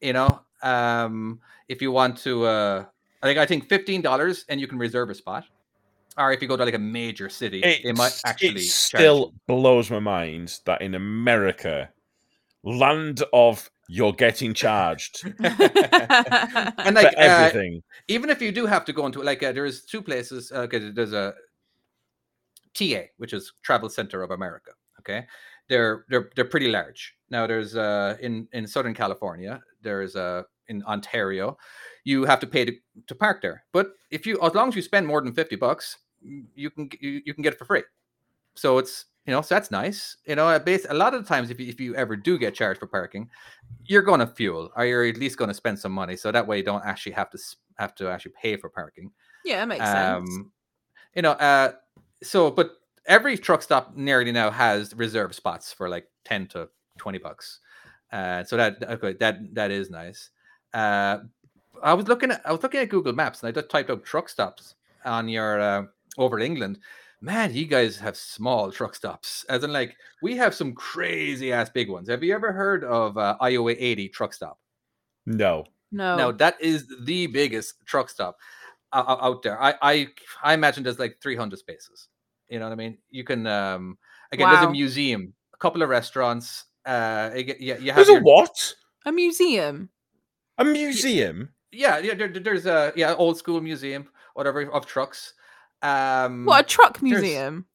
[0.00, 2.84] You know, um, if you want to, uh,
[3.22, 5.44] I think I think fifteen dollars and you can reserve a spot.
[6.16, 9.40] Or if you go to like a major city, it might actually it still you.
[9.48, 11.90] blows my mind that in America,
[12.62, 17.82] land of you're getting charged and for like uh, everything.
[18.08, 20.90] even if you do have to go into like uh, there's two places uh, okay
[20.90, 21.34] there's a
[22.74, 24.72] TA which is Travel Center of America
[25.04, 25.26] okay?
[25.68, 27.14] They're they're they're pretty large.
[27.30, 31.56] Now there's uh in in Southern California there's uh in Ontario
[32.04, 32.72] you have to pay to,
[33.06, 33.64] to park there.
[33.72, 35.98] But if you as long as you spend more than 50 bucks
[36.54, 37.82] you can you, you can get it for free.
[38.54, 40.16] So it's you know so that's nice.
[40.26, 42.54] You know base a lot of the times if you, if you ever do get
[42.54, 43.30] charged for parking
[43.86, 46.16] you're going to fuel or you're at least going to spend some money.
[46.16, 47.38] So that way you don't actually have to
[47.78, 49.10] have to actually pay for parking.
[49.44, 50.28] Yeah, that makes sense.
[50.28, 50.52] um
[51.14, 51.72] you know uh
[52.22, 52.72] so but
[53.06, 57.60] every truck stop nearly now has reserved spots for like 10 to 20 bucks.
[58.12, 60.30] Uh so that okay that that is nice.
[60.72, 61.18] Uh
[61.82, 64.04] i was looking at i was looking at google maps and i just typed up
[64.04, 65.82] truck stops on your uh
[66.18, 66.78] over england.
[67.20, 69.44] Man you guys have small truck stops.
[69.48, 72.08] As in like we have some crazy ass big ones.
[72.08, 74.58] Have you ever heard of uh, iowa 80 truck stop?
[75.26, 75.64] No.
[75.92, 78.36] No, no, that is the biggest truck stop.
[78.36, 78.63] o- o-
[78.94, 79.60] out there.
[79.60, 80.08] I I
[80.42, 82.08] I imagine there's like 300 spaces.
[82.48, 82.98] You know what I mean?
[83.10, 83.98] You can um
[84.32, 86.64] again there's a museum, a couple of restaurants.
[86.86, 88.74] Uh, you, get- you, you have There's a what?
[89.06, 89.88] a museum.
[90.58, 91.50] A museum?
[91.72, 95.32] yeah yeah there, there's a yeah old school museum whatever of trucks.
[95.82, 97.66] Um, What a truck there's- museum.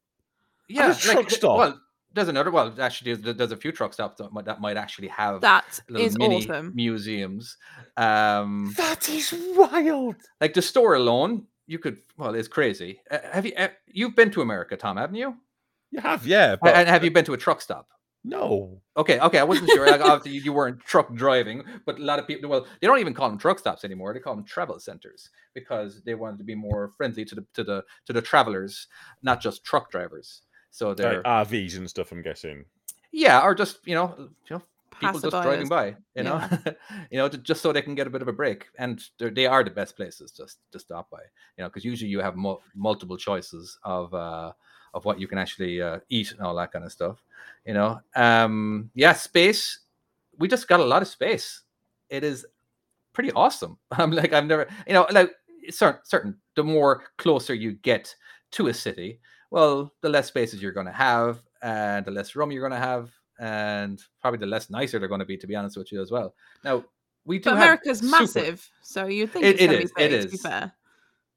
[0.68, 1.58] yeah There's a truck stop?
[1.58, 1.82] Well,
[2.14, 2.52] there's another.
[2.52, 5.80] Well, actually, there's, there's a few truck stops that might, that might actually have That
[5.90, 6.72] little is mini awesome.
[6.76, 7.58] museums.
[7.98, 10.16] Um, That is wild.
[10.42, 14.32] like the store alone you could well it's crazy Uh, have you uh, you've been
[14.32, 15.36] to america tom haven't you
[15.92, 16.56] You have, yeah.
[16.60, 17.88] But and have you been to a truck stop
[18.24, 18.82] no.
[18.98, 22.18] okay okay i wasn't sure like, obviously you- you weren't truck driving but a lot
[22.20, 24.80] of people well they don't even call them truck stops anymore they call them travel
[24.80, 28.88] centers because they wanted to be more friendly to the to the to the travelers
[29.22, 32.66] not just truck drivers so they're Like RVs and stuff, I'm guessing.
[33.12, 34.62] yeah or just you know you know
[35.00, 36.40] people just driving by you know?
[37.12, 38.68] You know ju- just so they can get a bit of a break.
[38.78, 41.22] And they're- the best places just to stop by
[41.58, 44.52] you know because usually you have mul- multiple choices of uh
[44.94, 47.24] of what you can actually uh, eat and all that kind of stuff
[47.66, 48.02] you know?
[48.16, 49.80] Um yeah space
[50.38, 51.62] we just got a lot of space.
[52.10, 52.46] It is
[53.14, 53.78] pretty awesome.
[53.92, 55.32] I'm like i've never you know like
[55.70, 58.16] certain certain the more closer you get
[58.52, 59.20] to a city
[59.52, 62.88] well the less spaces you're going to have and the less room you're going to
[62.88, 66.02] have and probably the less nicer they're going to be to be honest with you
[66.02, 66.34] as well
[66.64, 66.84] now
[67.26, 70.22] we do But America's super- massive, so you'd think It- it's it is, it big,
[70.22, 70.42] to be is.
[70.42, 70.72] fair.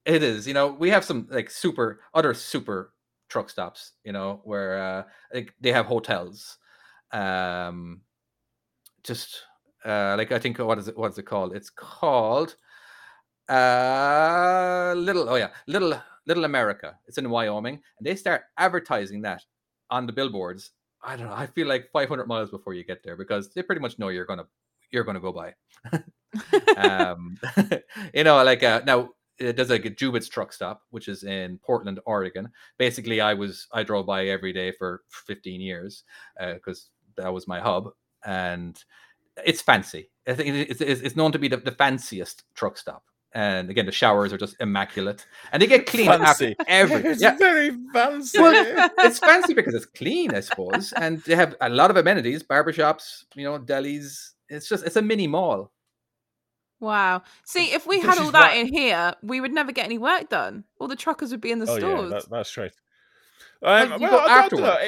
[0.04, 2.92] It is, you know, we have some like super other super
[3.28, 6.58] truck stops, you know, where uh like they have hotels.
[7.12, 8.00] Um
[9.04, 9.42] just
[9.84, 11.54] uh like I think what is it what is it called?
[11.54, 12.56] It's called
[13.48, 15.94] uh little oh yeah, little
[16.26, 16.98] little America.
[17.06, 19.44] It's in Wyoming and they start advertising that
[19.90, 20.70] on the billboards.
[21.02, 21.34] I don't know.
[21.34, 24.26] I feel like 500 miles before you get there because they pretty much know you're
[24.38, 24.46] to
[24.90, 25.54] you're to go by.
[26.76, 27.38] um,
[28.14, 31.58] you know, like uh, now uh, there's like a Jubitz truck stop, which is in
[31.58, 32.50] Portland, Oregon.
[32.78, 36.04] Basically, I was I drove by every day for 15 years
[36.38, 37.90] because that was my hub,
[38.24, 38.78] and
[39.44, 40.10] it's fancy.
[40.26, 43.04] I think it's, it's, it's known to be the, the fanciest truck stop.
[43.34, 46.54] And again, the showers are just immaculate, and they get clean Fancy.
[46.58, 47.10] after every.
[47.12, 48.38] It's Yeah, very fancy.
[48.38, 52.42] well, it's fancy because it's clean, I suppose, and they have a lot of amenities,
[52.42, 54.32] barbershops, you know, delis.
[54.50, 55.72] It's just it's a mini mall.
[56.80, 57.22] Wow.
[57.46, 60.28] See, if we had all that what- in here, we would never get any work
[60.28, 60.64] done.
[60.78, 62.10] All the truckers would be in the oh yeah, stores.
[62.10, 62.72] that, that's right.
[63.62, 64.78] Um, you well, I, I don't know.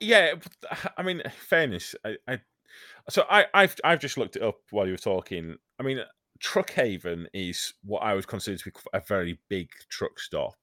[0.00, 1.94] Yeah, but, I mean, fairness.
[2.04, 2.40] I, I
[3.10, 5.56] so I, I've I've just looked it up while you were talking.
[5.78, 6.00] I mean,
[6.42, 10.54] Truckhaven is what I would consider to be a very big truck stop,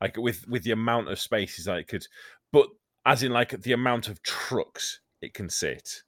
[0.00, 2.06] like with with the amount of spaces that it could,
[2.52, 2.68] but
[3.06, 6.02] as in like the amount of trucks it can sit.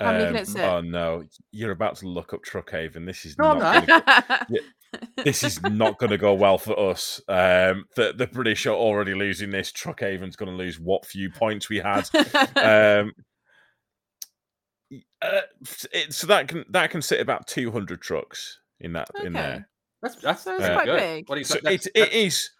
[0.00, 0.64] How many can Um, it sit?
[0.64, 3.06] Oh no, you're about to look up Truckhaven.
[3.06, 3.86] This is No, not.
[3.86, 4.06] not.
[4.26, 4.56] Gonna go,
[5.24, 7.20] this is not going to go well for us.
[7.28, 9.70] Um, the the British are already losing this.
[9.70, 12.08] Truckhaven's going to lose what few points we had.
[12.56, 13.12] Um,
[15.20, 15.40] uh,
[15.92, 19.68] it, so that can that can sit about 200 trucks in that in there.
[20.02, 20.98] That's that's, So it's quite good.
[20.98, 21.28] big.
[21.28, 22.50] What do you So that's- it, it is,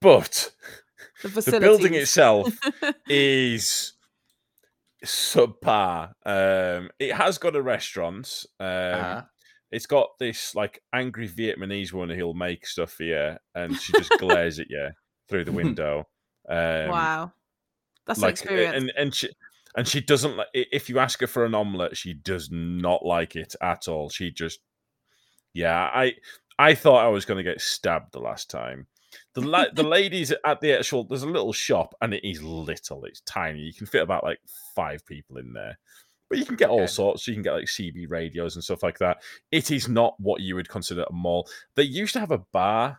[0.00, 0.52] but
[1.22, 2.52] the, the building itself
[3.08, 3.94] is
[5.04, 6.12] subpar.
[6.24, 8.44] Um, it has got a restaurant.
[8.60, 9.22] Um, uh-huh.
[9.70, 14.10] It's got this like angry Vietnamese woman who'll make stuff for you, and she just
[14.18, 14.90] glares at you
[15.28, 16.04] through the window.
[16.48, 17.32] Um, wow,
[18.06, 18.76] that's an like, experience.
[18.76, 19.28] and and she
[19.76, 23.36] and she doesn't like if you ask her for an omelette, she does not like
[23.36, 24.08] it at all.
[24.08, 24.60] She just,
[25.54, 26.14] yeah, I
[26.58, 28.86] I thought I was going to get stabbed the last time.
[29.34, 33.04] The la- the ladies at the actual there's a little shop and it is little,
[33.04, 33.60] it's tiny.
[33.60, 34.38] You can fit about like
[34.74, 35.78] five people in there.
[36.28, 36.86] But you can get all Okay.
[36.88, 37.28] sorts.
[37.28, 39.18] You can get like CB radios and stuff like that.
[39.52, 41.48] It is not what you would consider a mall.
[41.76, 42.98] They used to have a bar,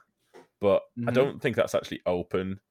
[0.61, 1.13] but I Mhm.
[1.13, 2.61] don't think that's actually open.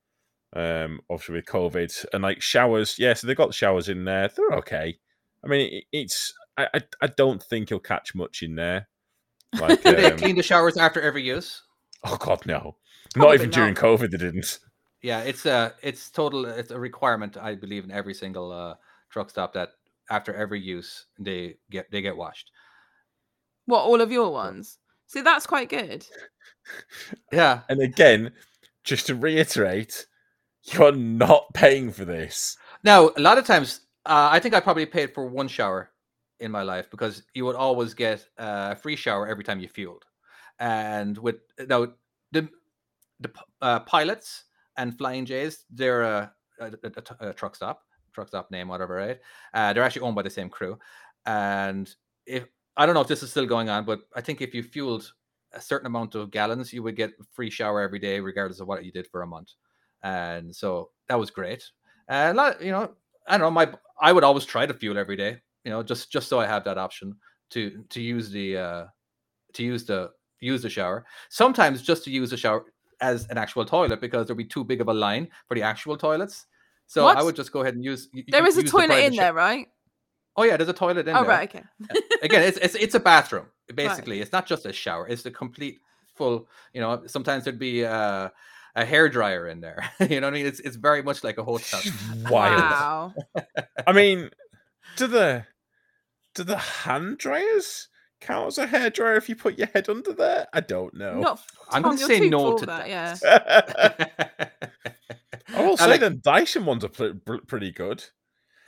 [0.54, 4.28] Um, obviously with COVID and like showers, yeah, so they've got showers in there.
[4.28, 4.98] They're okay.
[5.44, 8.88] I mean, it, it's I, I I don't think you'll catch much in there.
[9.58, 11.62] Like, Do they um, clean the showers after every use?
[12.04, 12.76] oh god, no,
[13.14, 13.54] Probably not even not.
[13.54, 14.10] during COVID.
[14.10, 14.58] They didn't.
[15.02, 18.74] Yeah, it's a it's total it's a requirement I believe in every single uh,
[19.10, 19.70] truck stop that
[20.10, 22.50] after every use they get they get washed.
[23.66, 24.78] what all of your ones?
[25.06, 26.06] See, that's quite good.
[27.32, 28.32] Yeah, And again,
[28.82, 30.06] just to reiterate,
[30.72, 32.56] you're not paying for this.
[32.82, 35.90] Now, a lot of times, uh, I think I probably paid for one shower
[36.40, 40.04] in my life because you would always get a free shower every time you fueled.
[40.58, 41.36] And with
[41.68, 41.88] now
[42.32, 42.48] the
[43.20, 43.30] the
[43.62, 44.44] uh, pilots
[44.76, 49.18] and Flying J's, they're a, a, a- a truck stop, truck stop name, whatever, right?
[49.54, 50.78] Uh, they're actually owned by the same crew.
[51.24, 51.92] And
[52.26, 52.44] if
[52.76, 55.10] I don't know if this is still going on, but I think if you fueled
[55.52, 58.84] a certain amount of gallons, you would get free shower every day, regardless of what
[58.84, 59.52] you did for a month.
[60.06, 61.62] And so that was great.
[62.08, 62.84] And a you know,
[63.26, 63.50] I don't know.
[63.50, 63.66] My
[64.00, 65.32] I would always try to fuel every day,
[65.64, 67.16] you know, just just so I have that option
[67.50, 67.60] to
[67.94, 68.84] to use the uh
[69.54, 71.04] to use the use the shower.
[71.28, 72.64] Sometimes just to use the shower
[73.00, 75.96] as an actual toilet because there'd be too big of a line for the actual
[75.96, 76.46] toilets.
[76.86, 78.08] So I would just go ahead and use.
[78.28, 79.66] There is a use the toilet in there, right?
[80.36, 81.30] Oh yeah, there's a toilet in Oh, there.
[81.30, 81.64] right, okay.
[82.22, 84.20] Again, it's, it's it's a bathroom basically.
[84.20, 85.08] It's not just a shower.
[85.08, 85.80] It's a complete
[86.14, 86.46] full.
[86.74, 88.28] You know, sometimes there'd be uh,
[88.76, 89.90] a hair dryer in there.
[90.00, 90.46] you know what I mean?
[90.46, 91.80] It's it's very much like a hotel.
[92.30, 92.60] Wild.
[92.60, 93.14] Wow.
[93.86, 94.30] I mean,
[94.96, 95.46] do the
[96.34, 97.88] do the hand dryers
[98.20, 100.46] count as a hair dryer if you put your head under there?
[100.52, 101.18] I don't know.
[101.20, 102.88] Not I'm gonna say no to for that.
[102.88, 103.16] Yeah.
[105.48, 108.04] I will say like- the Dyson ones are pr- pr- pretty good.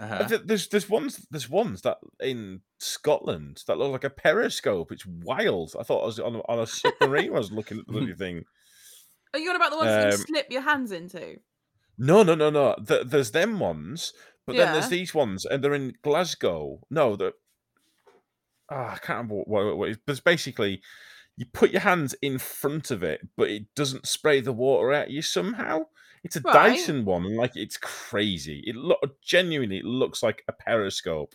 [0.01, 0.39] Uh-huh.
[0.45, 4.93] There's there's ones there's ones that in Scotland that look like a periscope.
[4.93, 5.75] It's wild.
[5.79, 7.35] I thought I was on a, on a submarine.
[7.35, 8.45] I was looking at the bloody thing.
[9.35, 11.41] Are you on about the ones that you Um, slip your hands into?
[11.99, 12.77] No, no, no, no.
[12.87, 14.13] Th- there's them ones,
[14.47, 16.81] but then there's these ones, and they're in Glasgow.
[16.91, 17.33] No, the
[18.71, 20.81] ah, I can't remember what, what, what it is, but it's basically
[21.37, 25.11] you put your hands in front of it, but it doesn't spray the water at
[25.11, 25.87] you somehow.
[26.25, 26.53] It's a Right.
[26.53, 28.63] Dyson one, and like it's crazy.
[28.67, 31.35] It look genuinely it looks like a periscope.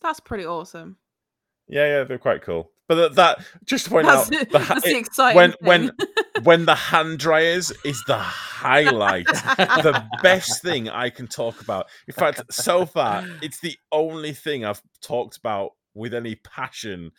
[0.00, 0.96] That's pretty awesome.
[1.68, 2.70] Yeah, yeah, they're quite cool.
[2.86, 5.50] But that, that just to point That's, out, the, ha- that's the it- exciting when
[5.52, 5.58] thing.
[5.62, 5.90] when
[6.42, 11.86] when the hand dryers is the highlight, the best thing I can talk about.
[12.06, 17.12] In fact, so far, it's the only thing I've talked about with any passion.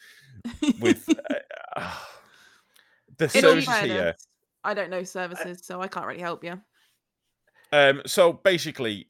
[0.79, 1.07] With
[1.75, 1.91] uh,
[3.17, 4.15] the In all services here.
[4.63, 6.61] I don't know services, so I can't really help you.
[7.71, 9.07] Um, so basically,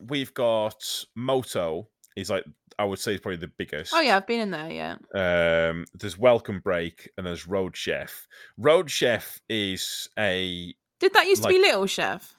[0.00, 1.88] we've got Moto.
[2.16, 2.44] Is like
[2.78, 3.92] I would say it's probably the biggest.
[3.94, 4.70] Oh yeah, I've been in there.
[4.70, 5.70] Yeah.
[5.70, 8.28] Um, there's Welcome Break and there's Road Chef.
[8.56, 12.36] Road Chef is a Did that used to be Little Chef?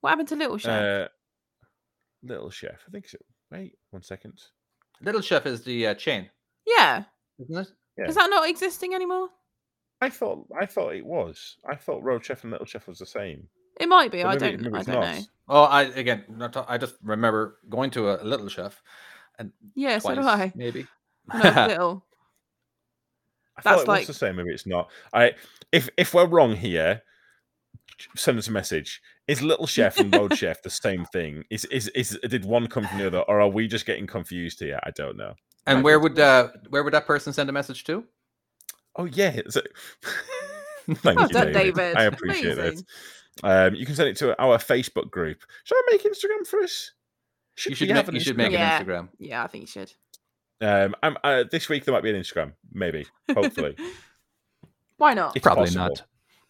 [0.00, 0.82] What happened to Little Chef?
[0.82, 1.08] uh,
[2.22, 2.82] little chef.
[2.86, 3.18] I think so.
[3.50, 4.40] Wait one second.
[5.02, 6.30] Little Chef is the uh, chain,
[6.66, 7.04] yeah.
[7.40, 7.68] isn't it?
[7.98, 8.08] Yeah.
[8.08, 9.28] Is that not existing anymore?
[10.00, 11.56] I thought I thought it was.
[11.68, 13.48] I thought Road Chef and Little Chef was the same.
[13.80, 14.22] It might be.
[14.22, 14.72] But I maybe- don't.
[14.72, 15.14] maybe I don't not.
[15.16, 15.22] know.
[15.48, 18.82] Oh, I again, not to- I just remember going to a Little Chef
[19.38, 20.52] and Yeah, so do I.
[20.54, 20.86] maybe.
[21.30, 22.04] When little.
[23.56, 24.36] I That's thought it like- was the same.
[24.36, 24.90] Maybe it's not.
[25.12, 25.32] I
[25.72, 27.02] if if we're wrong here,
[28.16, 29.00] send us a message.
[29.26, 31.44] Is Little Chef and Road Chef the same thing?
[31.50, 34.60] Is is is did one come from the other, or are we just getting confused
[34.60, 34.78] here?
[34.84, 35.34] I don't know.
[35.66, 36.02] And Might where be.
[36.04, 38.04] would uh, where would that person send a message to?
[38.96, 39.40] Oh yeah.
[39.48, 39.60] So,
[40.88, 41.74] thank Well you, done, David.
[41.74, 41.96] David.
[41.96, 42.78] I appreciate Amazing.
[42.80, 42.84] it.
[43.42, 45.38] Um, you can send it to our Facebook group.
[45.64, 46.92] Shall I make Instagram for us?
[47.54, 48.38] Should You should we make, have an you should Instagram?
[48.38, 48.78] make Yeah.
[48.78, 49.08] an Instagram.
[49.18, 49.92] Yeah, I think you should.
[50.60, 53.76] Um, I'm, uh, this week there might be an Instagram, maybe, hopefully,
[54.96, 55.36] Why not?
[55.36, 55.84] It's Probably possible.
[55.86, 56.02] not.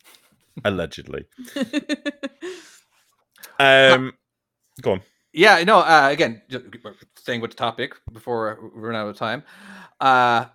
[0.64, 1.26] allegedly.
[3.60, 4.12] Um,
[4.80, 5.00] go on.
[5.32, 5.80] Yeah, no.
[5.80, 6.64] Uh, again, just
[7.16, 9.42] staying with the topic before we run out of time.
[10.00, 10.46] Uh,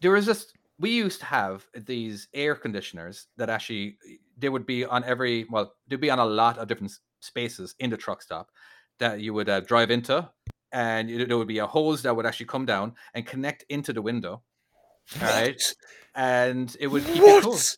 [0.00, 3.98] there was just we used to have these air conditioners that actually
[4.38, 7.90] they would be on every well they'd be on a lot of different spaces in
[7.90, 8.48] the truck stop
[8.98, 10.16] that you would uh, drive into,
[10.72, 13.92] and you- there would be a hose that would actually come down and connect into
[13.92, 14.42] the window.
[15.20, 15.60] All right,
[16.14, 17.52] and it would keep you cool.
[17.52, 17.76] What?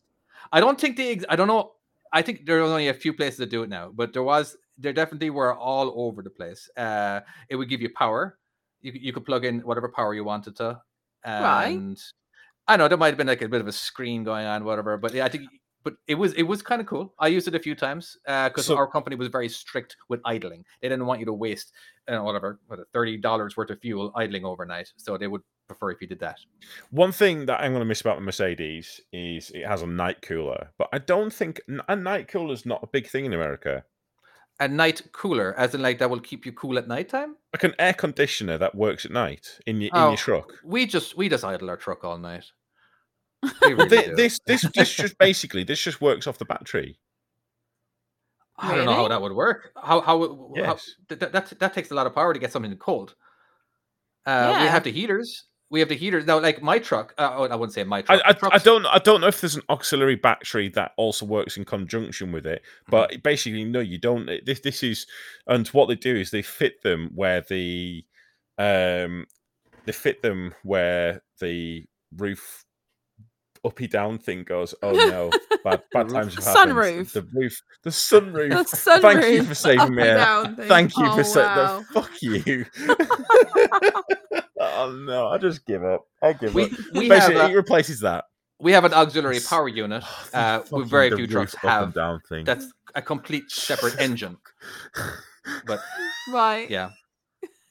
[0.52, 1.12] I don't think they.
[1.12, 1.72] ex- I don't know.
[2.12, 4.56] I think there are only a few places that do it now, but there was.
[4.78, 6.68] There definitely were all over the place.
[6.76, 8.38] Uh, it would give you power.
[8.80, 10.80] You you could plug in whatever power you wanted to.
[11.24, 11.78] Right.
[12.68, 14.96] I know there might have been like a bit of a screen going on, whatever.
[14.96, 15.48] But yeah, I think.
[15.84, 17.12] But it was it was kind of cool.
[17.18, 20.64] I used it a few times because So- our company was very strict with idling.
[20.80, 21.72] They didn't want you to waste
[22.06, 24.92] uh, whatever what, thirty dollars worth of fuel idling overnight.
[24.96, 26.38] So they would prefer if you did that.
[26.90, 30.22] One thing that I'm going to miss about the Mercedes is it has a night
[30.22, 33.84] cooler, but I don't think a night cooler is not a big thing in America.
[34.64, 37.34] A night cooler, as in like that will keep you cool at nighttime.
[37.52, 40.52] Like an air conditioner that works at night in your in Oh, your truck.
[40.64, 42.44] We just we just idle our truck all night.
[43.62, 46.98] We Well, really thi- this this this just basically this just works off the battery.
[48.56, 49.72] I don't know how that would work.
[49.74, 50.90] How how, it- how Yes.
[51.08, 53.16] th- th- that that takes a lot of power to get something cold.
[54.24, 55.44] Uh, We have the heaters.
[55.72, 56.38] We have the heaters now.
[56.38, 57.14] Like my truck.
[57.18, 58.20] Uh, oh, I wouldn't say my truck.
[58.24, 61.56] I, I trucks- don't I don't know if there's an auxiliary battery that also works
[61.56, 62.90] in conjunction with it, Mm-hmm.
[62.90, 64.30] but basically no, you don't.
[64.46, 65.06] This this is
[65.48, 68.04] and what they do is they fit them where the
[68.58, 69.26] um
[69.86, 71.86] they fit them where the
[72.18, 72.64] roof
[73.64, 74.74] uppy down thing goes.
[74.82, 75.30] Oh no,
[75.64, 76.72] bad bad times have happened.
[76.74, 77.12] Sunroof.
[77.12, 78.48] The roof, the sunroof.
[78.50, 79.00] The sunroof.
[79.02, 80.02] Thank you for saving me.
[80.08, 80.68] and down thing.
[80.68, 81.78] Thank you oh, for saying wow.
[81.78, 81.86] that.
[81.86, 82.64] Fuck you.
[84.60, 86.06] oh no, I just give up.
[86.22, 86.70] I give We up.
[86.94, 88.24] we have Basically, it a, replaces that.
[88.60, 90.04] we have an auxiliary power unit.
[90.34, 92.44] Oh, Uh, with very few trucks have down thing.
[92.44, 94.36] that's a complete separate engine.
[95.66, 95.80] But
[96.32, 96.70] Right.
[96.70, 96.90] yeah,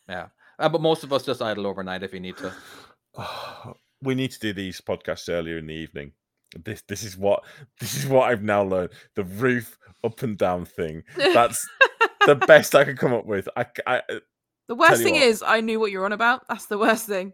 [0.09, 0.27] yeah.
[0.59, 2.53] Uh, but most of us just idle overnight if you need to.
[4.01, 6.11] we need to do these podcasts earlier in the evening.
[6.65, 7.43] This this is what
[7.79, 8.91] this is what I've now learned.
[9.15, 11.03] The roof up and down thing.
[11.15, 11.65] That's
[12.25, 13.47] the best I could come up with.
[13.55, 14.01] I, c- I-
[14.67, 15.23] the worst thing what.
[15.23, 16.47] is, I knew what you're on about.
[16.47, 17.33] That's the worst thing.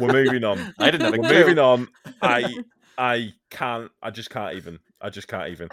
[0.00, 0.72] we're moving on.
[0.78, 1.88] I didn't have a We're moving on.
[2.22, 2.54] I
[2.96, 3.90] I can't.
[4.02, 4.78] I just can't even.
[5.02, 5.68] I just can't even.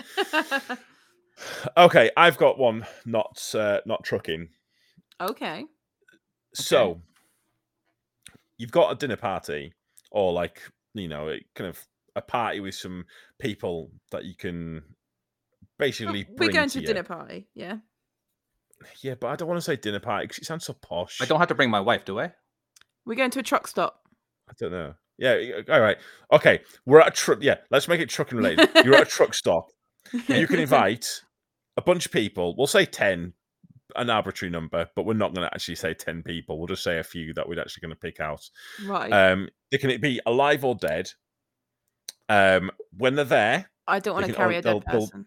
[1.77, 2.85] Okay, I've got one.
[3.05, 4.49] Not uh, not trucking.
[5.21, 5.65] okay.
[6.53, 6.99] So
[8.57, 9.73] you've got a dinner party,
[10.11, 10.61] or like
[10.93, 11.79] you know, a, kind of
[12.15, 13.05] a party with some
[13.39, 16.25] people that you can oh, basically.
[16.37, 16.87] We're going to to a you.
[16.87, 17.47] dinner party.
[17.53, 17.77] Yeah.
[19.01, 21.21] Yeah, but I don't want to say dinner party because it sounds so posh.
[21.21, 22.31] I don't have to bring my wife, do I?
[23.05, 24.01] We're going to a truck stop.
[24.49, 24.93] I don't know.
[25.17, 25.61] Yeah.
[25.69, 25.97] All right.
[26.31, 26.61] Okay.
[26.85, 27.39] We're at a truck.
[27.41, 27.55] Yeah.
[27.71, 28.69] Let's make it trucking related.
[28.83, 29.69] You're at a truck stop.
[30.29, 31.05] You can invite
[31.75, 32.55] a bunch of people.
[32.57, 33.33] We'll say ten,
[33.95, 36.57] an arbitrary number, but we're not going to actually say ten people.
[36.57, 38.47] We'll just say a few that we're actually going to pick out.
[38.85, 39.11] Right.
[39.11, 41.09] Um, they can it be alive or dead.
[42.29, 45.07] Um, when they're there, I don't want to can carry all- a dead they'll- they'll-
[45.07, 45.25] person.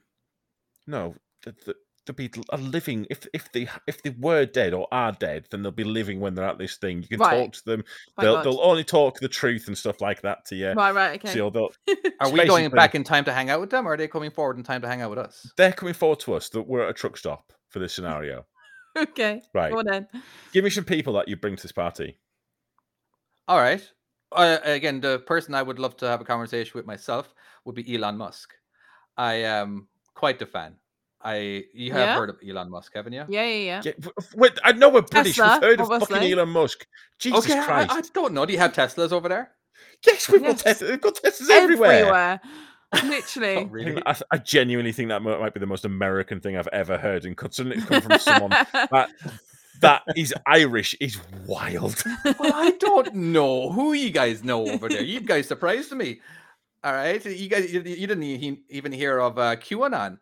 [0.86, 3.06] no, th- th- they'll be a living.
[3.08, 6.34] If if they if they were dead or are dead, then they'll be living when
[6.34, 7.00] they're at this thing.
[7.02, 7.44] You can Right.
[7.44, 7.84] talk to them.
[8.18, 8.44] My They'll God.
[8.44, 10.72] they'll only talk the truth and stuff like that to you.
[10.72, 10.92] Right.
[10.94, 11.18] Right.
[11.24, 11.32] Okay.
[11.32, 11.70] So they'll,
[12.20, 14.30] Are we going back in time to hang out with them, or are they coming
[14.30, 15.50] forward in time to hang out with us?
[15.56, 18.44] they're coming forward to us that we're at a truck stop for this scenario.
[18.98, 19.42] okay.
[19.54, 19.72] Right.
[19.72, 20.08] Go on then.
[20.52, 22.18] Give me some people that you bring to this party.
[23.48, 23.82] All right.
[24.32, 27.94] Uh, again, the person I would love to have a conversation with myself would be
[27.94, 28.52] Elon Musk.
[29.16, 30.76] I am quite the fan.
[31.22, 32.14] I you have Yeah?
[32.14, 33.24] heard of Elon Musk, haven't you?
[33.28, 33.44] Yeah.
[33.44, 33.54] Yeah.
[33.54, 33.82] Yeah.
[33.84, 35.36] Yeah, w- w- wait, I know we're British.
[35.36, 36.86] Tesla, We've heard of fucking Elon Musk.
[37.18, 37.90] Jesus okay, I, Christ.
[37.92, 38.46] I don't know.
[38.46, 39.50] Do you have Teslas over there?
[40.06, 40.62] yes, we've Yes.
[40.62, 40.88] got Teslas.
[40.90, 41.90] We've got Teslas everywhere.
[41.92, 42.40] Everywhere.
[42.92, 43.56] Oh, Literally.
[43.58, 44.02] I, really?
[44.04, 47.36] I, I genuinely think that might be the most American thing I've ever heard, and
[47.36, 49.10] considering it's come from someone that
[49.80, 52.02] that is Irish is wild.
[52.24, 55.02] well, I don't know who you guys know over there.
[55.02, 56.20] You guys surprised me.
[56.82, 58.24] All right, you guys, you, you didn't
[58.70, 60.18] even hear of uh, QAnon,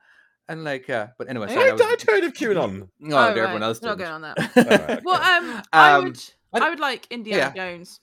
[0.48, 2.88] and like, uh, but anyway, sorry, I, I was- I'd heard of QAnon.
[3.00, 3.62] No, Oh, everyone right.
[3.62, 4.04] else Not did.
[4.04, 4.38] going on that.
[4.56, 5.36] Alright, Well, okay.
[5.56, 6.22] um, I Um, would,
[6.52, 8.00] I- I would like Indiana Jones.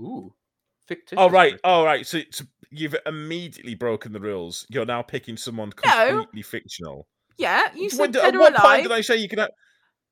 [0.00, 0.32] Ooh,
[0.86, 1.18] fictitious.
[1.20, 1.60] Oh right, person.
[1.64, 2.06] all right.
[2.06, 4.66] So, so you've immediately broken the rules.
[4.68, 6.08] You're now picking someone No.
[6.08, 7.06] completely fictional.
[7.36, 8.82] Yeah, you When- said at dead or what point alive.
[8.82, 9.38] did I say you can?
[9.38, 9.50] Have...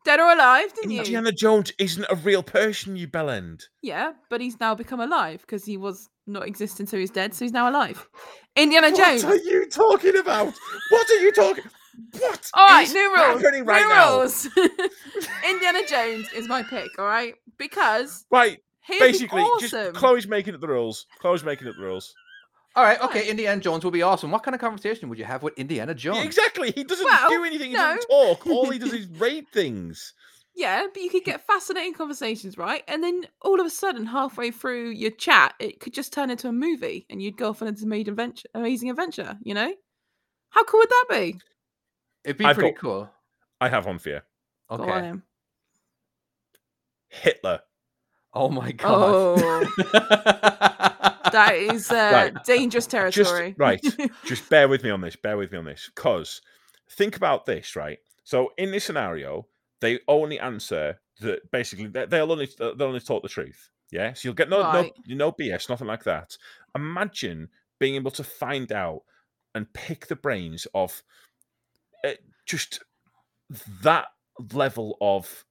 [0.05, 1.01] Dead or alive, didn't you?
[1.01, 3.65] Indiana Jones isn't a real person, you bellend.
[3.83, 7.35] Yeah, but he's now become alive because he was not existing, so he's dead.
[7.35, 8.09] So he's now alive.
[8.55, 9.25] Indiana What Jones.
[9.25, 10.55] What are you talking about?
[10.91, 11.65] What are you talking?
[12.19, 12.51] What?
[12.55, 13.43] All right, new rules.
[13.43, 14.49] happening right new rules.
[15.49, 16.91] Indiana Jones is my pick.
[16.99, 19.69] All right, because Right, he's basically, awesome.
[19.71, 21.07] just Chloe's making up the rules.
[21.21, 22.15] Chloe's making up the rules.
[22.77, 23.29] All right, okay.
[23.29, 24.31] Indiana Jones will be awesome.
[24.31, 26.25] What kind of conversation would you have with Indiana Jones?
[26.27, 26.73] Exactly.
[26.73, 27.71] He doesn't Well, do anything.
[27.71, 27.95] He no.
[27.97, 28.47] doesn't talk.
[28.47, 30.13] All he does is raid things.
[30.55, 32.83] Yeah, but you could get fascinating conversations, right?
[32.89, 36.49] And then all of a sudden, halfway through your chat, it could just turn into
[36.49, 38.49] a movie, and you'd go off on this amazing adventure.
[38.55, 39.73] Amazing adventure, you know?
[40.51, 41.39] How cool would that be?
[42.25, 43.11] It'd be I've pretty got- cool.
[43.61, 44.21] I have one for you.
[44.71, 45.07] Go on, Okay.
[45.09, 45.23] Em.
[47.09, 47.61] Hitler.
[48.35, 49.39] Oh my god.
[49.39, 50.86] Oh,
[51.37, 51.95] that is uh,
[52.35, 52.45] Right.
[52.45, 53.55] dangerous territory.
[53.59, 53.85] right.
[54.25, 55.17] Just bear with me on this.
[55.17, 55.91] Bear with me on this.
[55.95, 56.41] Because
[56.91, 57.99] think about this, right?
[58.25, 59.47] So in this scenario,
[59.81, 63.71] they only answer that basically they- they'll only they'll only talk the truth.
[63.91, 64.13] Yeah.
[64.15, 64.93] So you'll get no Right.
[65.07, 66.37] no no BS, nothing like that.
[66.75, 69.03] Imagine being able to find out
[69.55, 71.03] and pick the brains of
[72.05, 72.11] uh,
[72.47, 72.83] just
[73.83, 74.07] that
[74.53, 75.45] level of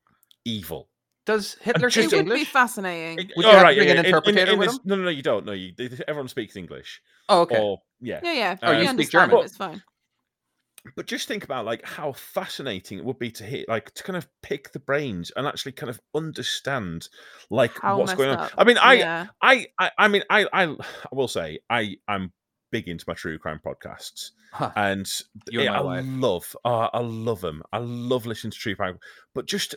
[0.43, 0.89] evil.
[1.25, 2.49] Does Hitler just- it speak would be English?
[2.51, 3.19] fascinating.
[3.19, 4.59] It- Would you all have to right, bring yeah, an yeah, in- in- interpreter in
[4.59, 4.81] with this- him?
[4.85, 5.45] No, no, no, you don't.
[5.45, 5.73] No, you,
[6.07, 7.01] everyone speaks English.
[7.29, 7.59] oh, okay.
[7.59, 8.55] Or yeah, yeah, yeah.
[8.61, 9.37] Oh, oh you you speak German.
[9.37, 9.81] it, It's fine.
[10.95, 14.15] but just think about like how fascinating it would be to hit like to kind
[14.17, 17.09] of pick the brains and actually kind of understand
[17.49, 18.51] like How what's going messed on up.
[18.59, 19.25] i mean I, yeah.
[19.41, 20.75] I i i mean I, I i
[21.11, 22.31] will say i i'm
[22.71, 24.71] big into my true crime podcasts Huh.
[24.75, 25.11] and
[25.49, 26.05] yeah, i wife.
[26.07, 28.99] love oh, i love them i love listening to true crime
[29.33, 29.73] but just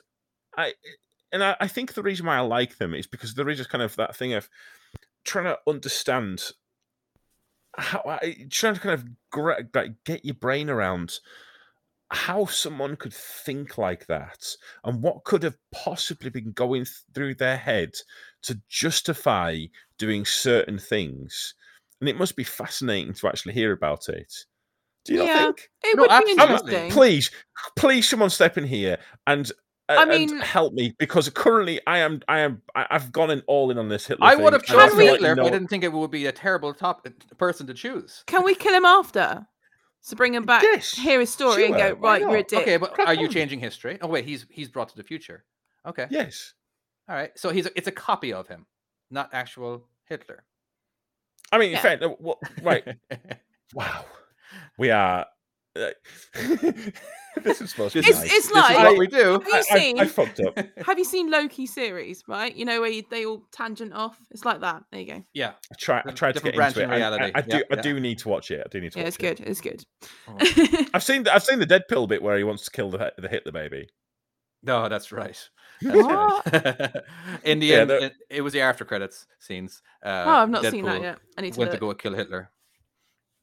[0.58, 0.74] i
[1.32, 3.70] and I, I think the reason why i like them is because there is just
[3.70, 4.48] kind of that thing of
[5.24, 6.42] trying to understand
[7.76, 9.04] how I, trying to kind of
[9.74, 11.18] like get your brain around
[12.10, 14.46] how someone could think like that
[14.84, 17.92] and what could have possibly been going th- through their head
[18.42, 19.58] to justify
[19.98, 21.54] doing certain things
[22.00, 24.32] and it must be fascinating to actually hear about it
[25.04, 25.34] do you Yeah.
[25.34, 26.40] not think It No, would be absolutely.
[26.42, 26.90] I'm- interesting.
[26.90, 27.30] please
[27.76, 29.54] please someone step in here and uh,
[29.88, 33.42] I and mean- help me because currently I am I am I- I've gone in
[33.46, 34.26] all in on this Hitler.
[34.26, 36.26] I thing, would have chosen feel like Hitler if I didn't think it would be
[36.26, 38.22] a terrible top uh, person to choose.
[38.26, 39.46] Can we kill him after?
[40.00, 42.60] So bring him back, Yes, hear his story, and go, right, you're a dick.
[42.60, 43.98] Okay, but Crack are you changing history?
[44.00, 45.44] Oh wait, he's he's brought to the future.
[45.86, 46.06] Okay.
[46.10, 46.54] Yes,
[47.08, 47.30] All right.
[47.36, 48.66] So he's a, it's a copy of him,
[49.10, 50.44] not actual Hitler.
[51.50, 51.80] I mean, in Yeah.
[51.82, 52.84] fact, no, what, right?
[53.74, 54.04] Wow,
[54.78, 55.26] we are.
[55.76, 55.90] Uh,
[57.44, 58.32] this is supposed to be It's- nice.
[58.32, 59.32] it's This is like- what we do.
[59.32, 60.00] Have you I, I, seen?
[60.00, 60.58] I fucked up.
[60.86, 62.22] Have you seen Loki series?
[62.28, 64.18] Right, you know where you, they all tangent off.
[64.30, 64.82] It's like that.
[64.90, 65.24] There you go.
[65.34, 65.52] yeah.
[65.72, 66.02] I try.
[66.04, 66.84] I tried to different get into it.
[66.84, 67.32] in and I- reality.
[67.34, 67.56] I, do.
[67.56, 68.62] Yeah, I do need to watch it.
[68.64, 69.22] I do need to watch it.
[69.22, 69.62] Yeah, watch it's it.
[69.62, 70.36] good.
[70.36, 70.84] It's good.
[70.84, 70.86] Oh.
[70.94, 71.22] I've seen.
[71.24, 73.88] The, I've seen the Deadpool bit where he wants to kill the the Hitler baby.
[74.62, 75.38] No, that's right.
[75.80, 77.04] That's What?
[77.44, 79.82] In the Yeah, end, it, it was the after credits scenes.
[80.04, 81.18] Uh, oh, I've not seen that yet.
[81.36, 82.50] I need to Went to go kill Hitler.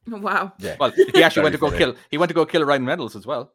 [0.08, 0.52] Wow.
[0.60, 0.76] Yeah.
[0.80, 1.78] Well, he actually went to go funny.
[1.80, 1.96] kill.
[2.12, 3.54] He went to go kill Ryan Reynolds as well.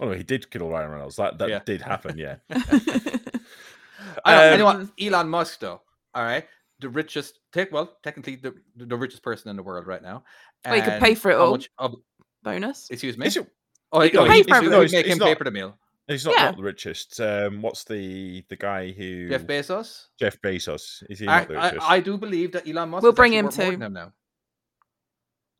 [0.00, 1.16] Oh no, he did kill Ryan Reynolds.
[1.16, 1.60] That that Yeah.
[1.64, 2.16] did happen.
[2.16, 2.36] Yeah.
[2.50, 5.80] I don't, Um, anyone, Elon Musk, though.
[6.14, 6.46] All right,
[6.80, 7.38] the richest.
[7.52, 10.24] Take well, technically the the richest person in the world right now.
[10.64, 11.52] Well, he could pay for it all.
[11.52, 11.96] much of-
[12.42, 12.88] Bonus.
[12.90, 13.26] excuse me.
[13.26, 13.46] Is it-
[13.92, 14.62] oh, he, no, oh, pay he's, for he's, it.
[14.62, 15.26] he's No, he's- make he's him not.
[15.26, 15.78] pay for the meal.
[16.08, 16.44] He's not, Yeah.
[16.46, 17.20] not the richest.
[17.20, 20.06] Um, what's the the guy who Jeff Bezos.
[20.18, 21.04] Jeff Bezos?
[21.08, 21.90] Is he I, not the richest?
[21.90, 23.02] I do believe that Elon Musk.
[23.02, 23.62] We'll bring him to.
[23.62, 24.12] more him now.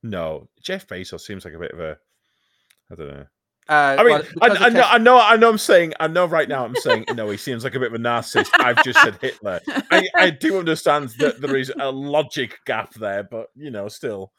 [0.03, 1.99] No, Jeff Bezos seems like a bit of a.
[2.91, 3.27] I don't know.
[3.69, 5.49] Uh, I mean, I, I know, I know, I know.
[5.49, 6.65] I'm saying, I know right now.
[6.65, 8.51] I'm saying, no, he seems like a bit of a narcissist.
[8.55, 9.61] I've just said Hitler.
[9.91, 14.33] I, I do understand that there is a logic gap there, but you know, still,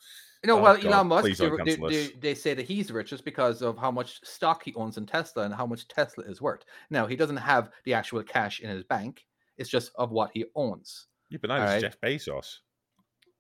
[0.43, 2.11] You know, Oh, well, God, Elon Musk, please they, don't they, cancel they, us.
[2.19, 5.43] they say that he's the richest because of how much stock he owns in Tesla
[5.43, 6.65] and how much Tesla is worth.
[6.89, 9.25] Now, he doesn't have the actual cash in his bank.
[9.57, 11.07] It's just of what he owns.
[11.29, 11.81] yeah, but now it's Alright.
[11.81, 12.57] Jeff Bezos.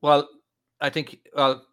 [0.01, 0.29] Well,
[0.79, 1.65] I think, well,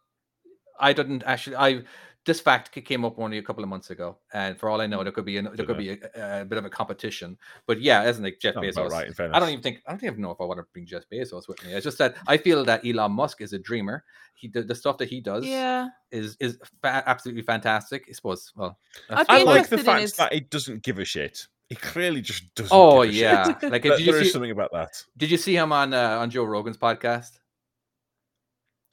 [0.81, 1.83] I didn't actually, I,
[2.27, 4.19] this fact came up only a couple of months ago.
[4.35, 6.59] And for all I know, there could be, an, there could be a, a bit
[6.59, 7.39] of a competition.
[7.67, 8.91] But yeah, isn't it Jeff Sounds Bezos?
[8.91, 9.11] right.
[9.33, 11.49] I don't even think I don't even know if I want to bring Jeff Bezos
[11.49, 11.73] with me.
[11.73, 14.05] It's just that I feel that Elon Musk is a dreamer.
[14.35, 15.89] He the, the stuff that he does yeah.
[16.11, 18.05] is is fa- absolutely fantastic.
[18.09, 18.53] I suppose.
[18.55, 19.47] Well, I'd that's be I fine.
[19.47, 21.47] like the fact his- that he doesn't give a shit.
[21.71, 22.71] He clearly just doesn't.
[22.77, 23.71] Oh give a yeah, shit.
[23.73, 25.03] like There- did you there is see something about that.
[25.17, 27.40] did you see him on uh, on Joe Rogan's podcast?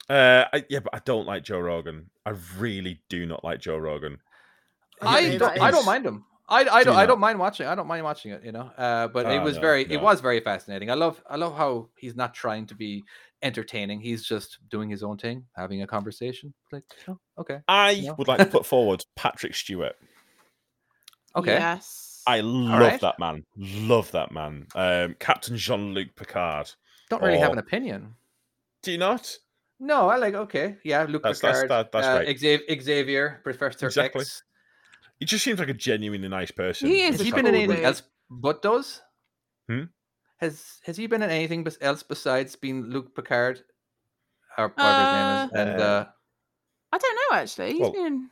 [0.08, 2.10] Uh, I, yeah, but I don't like Joe Rogan.
[2.24, 4.18] I really do not like Joe Rogan.
[5.02, 6.24] I don't, I don't mind him.
[6.48, 7.66] I, I Do don't you I don't mind watching.
[7.66, 8.42] I don't mind watching it.
[8.42, 9.94] You know, uh, but it Oh, was no, very no.
[9.94, 10.90] it was very fascinating.
[10.90, 13.04] I love I love how he's not trying to be
[13.42, 14.00] entertaining.
[14.00, 16.54] He's just doing his own thing, having a conversation.
[16.72, 18.12] Like, oh, okay, I Yeah.
[18.16, 19.94] would like to put forward Patrick Stewart.
[21.36, 21.52] okay.
[21.54, 22.22] Yes.
[22.26, 23.00] I love right.
[23.00, 23.44] that man.
[23.56, 24.66] Love that man.
[24.74, 26.70] Um, Captain Jean Luc Picard.
[27.10, 27.52] Don't really have Oh.
[27.54, 28.14] an opinion.
[28.82, 29.34] Do you not?
[29.80, 30.76] No, I like okay.
[30.84, 32.38] Yeah, Luke That's- that's- Picard, that- that's uh, great.
[32.40, 34.22] Xav- Xavier, Professor Exactly.
[34.22, 34.42] X.
[35.20, 36.88] he just seems like a genuinely nice person.
[36.88, 39.00] He is Has he been in anything else but those?
[39.68, 39.84] Hmm?
[40.40, 43.62] Has Has he been in anything bes- else besides being Luke Picard,
[44.56, 45.50] or whatever his name is?
[45.74, 46.04] And Uh, uh,
[46.92, 47.72] I don't know actually.
[47.72, 48.30] He's Well- been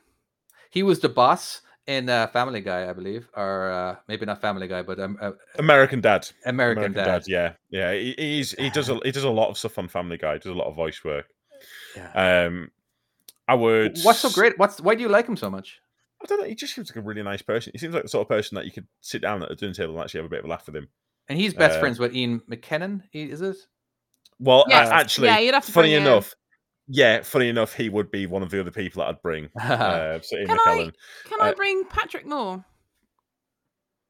[0.69, 4.67] he was the boss in uh, Family Guy, I believe, or uh, maybe not Family
[4.67, 6.27] Guy, but um, uh, American Dad.
[6.45, 7.23] American, Dad.
[7.27, 7.93] Yeah, yeah.
[7.93, 10.33] He, he's he does a he does a lot of stuff on Family Guy.
[10.33, 11.27] He Does a lot of voice work.
[11.97, 12.45] Yeah.
[12.45, 12.71] Um,
[13.47, 13.97] I would.
[14.03, 14.57] What's so great?
[14.59, 15.79] What's why do you like him so much?
[16.21, 16.47] I don't know.
[16.47, 17.71] He just seems like a really nice person.
[17.73, 19.73] He seems like the sort of person that you could sit down at a dinner
[19.73, 20.87] table and actually have a bit of a laugh with him.
[21.29, 23.03] And he's best Uh, friends with Ian McKinnon.
[23.13, 23.57] Is it?
[24.39, 24.89] Well, a- Yes.
[24.89, 26.07] actually, Yeah, you'd have to funny bring him.
[26.07, 26.33] enough,
[26.87, 29.49] yeah, funny enough, he would be one of the other people that I'd bring.
[29.61, 30.93] Uh, so Ian Can I- McKellen.
[31.25, 32.65] Can I uh, bring Patrick Moore?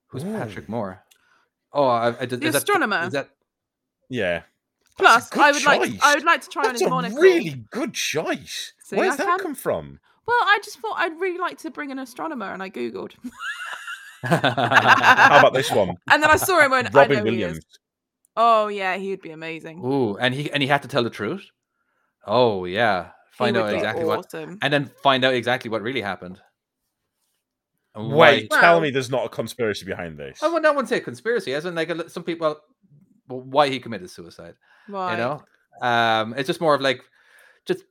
[0.08, 0.32] Who's Ooh.
[0.34, 1.04] Patrick Moore?
[1.74, 3.04] Oh, I, I, did, The is that- astronomer.
[3.04, 3.30] Is that
[4.10, 4.44] Yeah,
[4.98, 7.20] Plus, I would like to, I would like to try on that's his a monocle.
[7.20, 8.74] really good choice.
[8.84, 10.00] See, Where's I that can- come from?
[10.26, 13.14] Well, I just thought I'd really like to bring an astronomer, and I googled,
[14.24, 15.90] How about this one?
[16.10, 17.58] and then I saw him and I Robin know who he Williams.
[17.60, 17.66] is.
[18.36, 19.80] Oh yeah, he would be amazing.
[19.84, 21.46] Ooh, and he and he had to tell the truth.
[22.26, 24.58] Oh yeah, find he out would be exactly what, awesome.
[24.62, 26.40] and then find out exactly what really happened.
[27.96, 30.44] And Wait, why- tell Well- me there's not a conspiracy behind this.
[30.44, 32.62] I would not want to say conspiracy, as in like a some people, well,
[33.28, 34.56] why he committed suicide.
[34.90, 35.12] Right.
[35.12, 35.44] You know,
[35.82, 37.02] um, it's just more of like,
[37.66, 37.84] just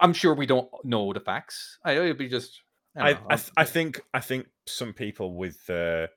[0.00, 1.78] I'm sure we don't know the facts.
[1.84, 2.60] I know it'd be just.
[2.96, 6.08] I, I, know, I, th- I think I think some people with uh,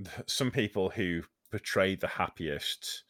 [0.26, 3.04] some people who portray the happiest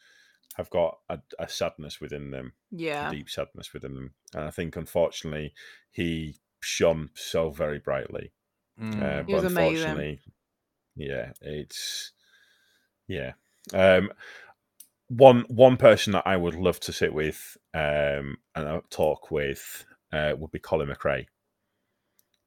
[0.57, 3.09] have got a, a sadness within them, Yeah.
[3.09, 5.53] a deep sadness within them, and I think unfortunately
[5.91, 8.33] he shone so very brightly.
[8.81, 10.21] mm, Uh, but was amazing.
[10.97, 12.13] yeah, it's
[13.09, 13.33] yeah.
[13.73, 14.11] Um,
[15.09, 19.85] one one person that I would love to sit with um, and uh, talk with
[20.13, 21.27] uh, would be Colin McRae.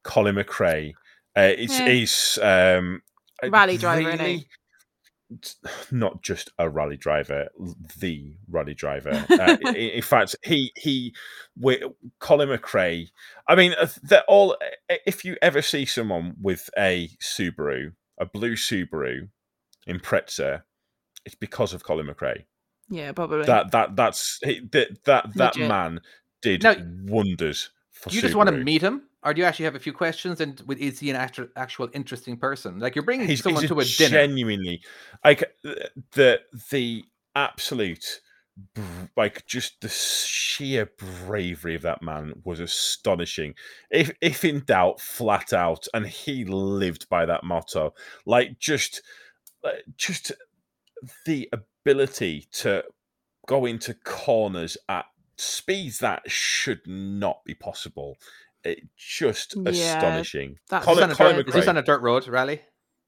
[0.04, 0.92] Colin McRae,
[1.36, 1.88] uh, it's Yeah.
[1.88, 3.02] he's um,
[3.42, 4.48] Rally driver, really-
[5.90, 7.48] Not just a rally driver,
[7.98, 9.26] the rally driver.
[9.30, 11.14] Uh, in, in fact, he he,
[11.56, 11.82] with
[12.18, 13.08] Colin McRae.
[13.46, 14.56] I mean, uh, they're all.
[15.06, 19.28] If you ever see someone with a Subaru, a blue Subaru,
[19.86, 20.62] Impreza,
[21.28, 22.44] it's because of Colin McRae.
[22.88, 23.44] Yeah, probably.
[23.44, 25.68] That that that's that that, that Legit.
[25.68, 26.00] man
[26.40, 26.74] did Now,
[27.04, 29.78] wonders for do you just want to meet him, or do you actually have a
[29.78, 30.40] few questions?
[30.40, 32.78] And with is he an actual, actual interesting person?
[32.78, 34.26] Like you're bringing he's, someone he's to a dinner.
[34.26, 34.80] genuinely
[35.22, 35.44] like
[36.12, 37.04] the the
[37.34, 38.22] absolute
[39.18, 40.90] like just the sheer
[41.26, 43.54] bravery of that man was astonishing
[43.90, 47.94] if if in doubt flat out and he lived by that motto
[48.26, 49.02] like just
[49.96, 50.32] just
[51.26, 52.84] the ability to
[53.46, 58.16] go into corners at speeds that should not be possible
[58.64, 62.02] it just Yeah, astonishing that's Colin, on a Colin dirt- is this on a dirt
[62.02, 62.62] road rally?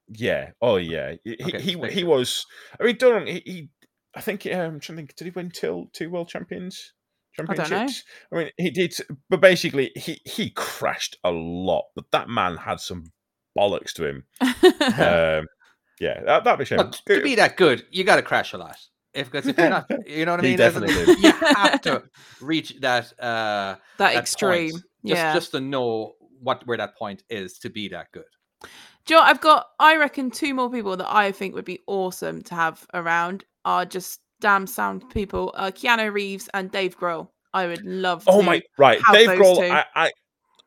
[0.09, 0.51] yeah.
[0.61, 1.14] Oh, yeah.
[1.24, 2.47] He Okay, he, make he was.
[2.80, 3.43] I mean, don't he?
[3.45, 3.68] he
[4.14, 4.47] I think.
[4.47, 5.16] Um, I'm trying to think.
[5.16, 6.95] Did he win till two world champions?
[7.34, 8.03] Championships.
[8.32, 8.95] I, mean, he did,
[9.28, 11.84] but basically, he he crashed a lot.
[11.95, 13.12] But that man had some
[13.57, 14.24] bollocks to him.
[14.99, 15.47] Um,
[16.01, 16.78] yeah, that that'd be a shame.
[16.78, 18.76] Look, to be that good, you got to crash a lot.
[19.12, 20.61] If because if you're not, you know what I mean.
[20.61, 22.03] As in, definitely You have to
[22.40, 24.72] reach that uh, that that extreme.
[24.72, 25.34] point, just yeah.
[25.34, 28.24] just to know what where that point is to be that good.
[29.07, 29.26] Do you know?
[29.26, 32.86] I've got, I reckon, two more people that I think would be awesome to have
[32.94, 37.28] around are just damn sound people uh, Keanu Reeves and Dave Grohl.
[37.53, 38.46] I would love Oh to.
[38.46, 38.62] my!
[38.78, 39.57] Right, have Dave Grohl.
[39.57, 39.72] two.
[39.72, 40.11] I, I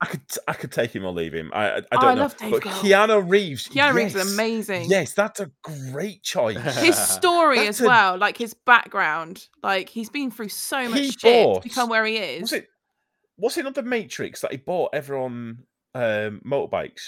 [0.03, 1.49] I could I could take him or leave him.
[1.53, 2.21] I I, I Oh, don't I know.
[2.23, 2.71] love Dave but Grohl.
[2.81, 3.69] Keanu Reeves.
[3.69, 4.89] Keanu Reeves is amazing.
[4.89, 6.57] Yes, that's a great choice.
[6.79, 10.99] His story That's as a- well, like his background, like he's been through so much
[10.99, 12.41] He shit to bought- become where he is.
[12.41, 12.67] Was it?
[13.37, 15.59] Was it not the Matrix that he bought everyone
[15.95, 17.01] um, motorbikes?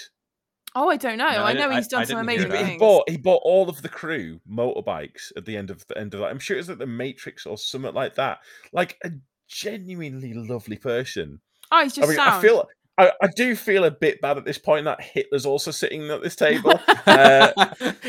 [0.74, 1.28] Oh, I don't know.
[1.28, 2.58] No, I I know didn't- he's I- I done some amazing that.
[2.60, 2.80] He things.
[2.80, 6.20] bought he bought all of the crew motorbikes at the end of the end of
[6.20, 6.26] that.
[6.30, 8.38] I'm sure it was like the Matrix or something like that.
[8.72, 9.10] Like a
[9.48, 11.40] genuinely lovely person.
[11.72, 12.30] Oh, he's just I mean, sound.
[12.34, 12.68] I feel
[12.98, 16.22] I, I do feel a bit bad at this point that Hitler's also sitting at
[16.22, 16.78] this table.
[17.06, 17.52] Uh,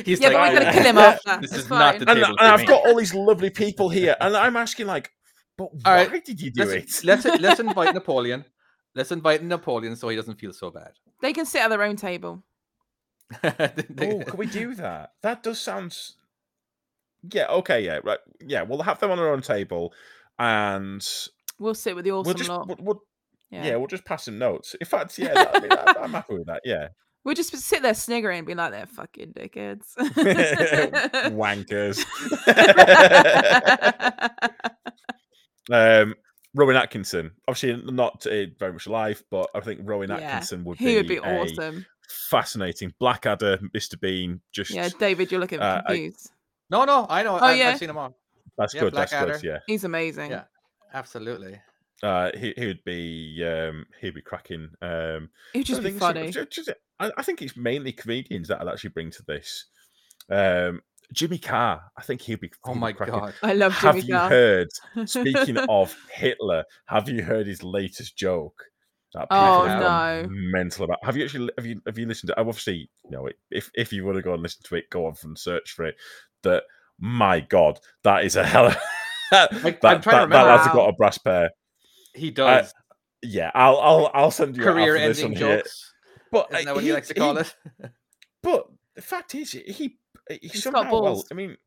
[0.03, 1.38] He's yeah, like, but we're gonna kill him after.
[1.39, 1.99] This It's is not fine.
[2.03, 2.65] the and, table and for I've me.
[2.65, 5.11] got all these lovely people here, and I'm asking like,
[5.55, 7.05] but why right, did you do let's, it?
[7.05, 8.43] let's let's invite Napoleon.
[8.95, 10.93] Let's invite Napoleon so he doesn't feel so bad.
[11.21, 12.43] They can sit at their own table.
[13.43, 13.49] Oh,
[14.25, 15.11] can we do that?
[15.21, 15.95] That does sound.
[17.31, 17.47] Yeah.
[17.47, 17.81] Okay.
[17.85, 17.99] Yeah.
[18.03, 18.19] Right.
[18.41, 18.63] Yeah.
[18.63, 19.93] We'll have them on their own table,
[20.39, 21.05] and
[21.59, 22.67] We'll sit with the awesome we'll just lot.
[22.67, 23.03] we'll, we'll-
[23.50, 23.66] yeah.
[23.66, 23.76] yeah.
[23.76, 24.76] we'll just pass them notes.
[24.80, 26.62] In fact, yeah, that, I mean, that, I'm happy with that.
[26.66, 26.89] Yeah.
[27.24, 29.84] We'll just sit there sniggering and be like, they're fucking dickheads.
[31.34, 32.06] Wankers.
[36.04, 36.16] um,
[36.56, 37.32] Rowan Atkinson.
[37.48, 40.95] Obviously, not uh, very much alive, but I think Rowan Yeah, Atkinson would He be,
[40.95, 41.86] would be a awesome.
[42.30, 44.00] fascinating Blackadder, Mr.
[44.00, 44.39] Bean.
[44.54, 46.32] Just Yeah, David, you're looking uh, I- confused.
[46.70, 47.36] No, no, I know.
[47.36, 47.70] Oh, I, yeah.
[47.70, 48.18] I've seen them all.
[48.58, 48.93] that's yeah, good.
[48.93, 49.26] That's good.
[49.26, 49.48] Blackadder.
[49.48, 49.60] Yeah.
[49.68, 50.32] He's amazing.
[50.32, 50.43] Yeah.
[50.93, 51.60] Absolutely.
[52.04, 54.70] Uh, he he would be um, he'd be cracking.
[54.82, 56.32] Um, He'd just I be think funny.
[56.32, 56.70] ju- just-
[57.00, 59.66] I, I think it's mainly comedians that I'd actually bring to this.
[60.30, 60.82] Um,
[61.14, 62.52] Jimmy Carr, I think he'd be.
[62.66, 63.16] Oh he'd be my cracking.
[63.20, 63.34] god.
[63.41, 64.30] I love Have Jimmy you Carr.
[64.30, 64.68] heard?
[65.06, 68.64] Speaking of Hitler, have you heard his latest joke?
[69.14, 69.80] That Oh, have
[70.26, 70.28] no.
[70.30, 71.04] mental about.
[71.04, 72.39] Have you actually have you have you listened to?
[72.39, 75.24] Obviously, you know, if if you want to go and listen to it, go off
[75.24, 75.95] and search for it.
[76.43, 76.64] That
[77.00, 78.68] my God, that is a hell.
[78.68, 78.78] Of,
[79.32, 80.36] that, I'm that, trying to that, remember.
[80.45, 80.74] lad's Wow.
[80.74, 81.52] got a brass pair.
[82.18, 82.74] He does
[83.22, 85.63] Yeah, I'll I'll I'll send you it after career this ending one here.
[86.32, 87.55] But Isn't that what he, likes to call it?
[88.43, 89.97] But the fact is, he he
[90.41, 91.24] He's somehow got well.
[91.32, 91.57] I mean,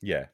[0.00, 0.26] yeah,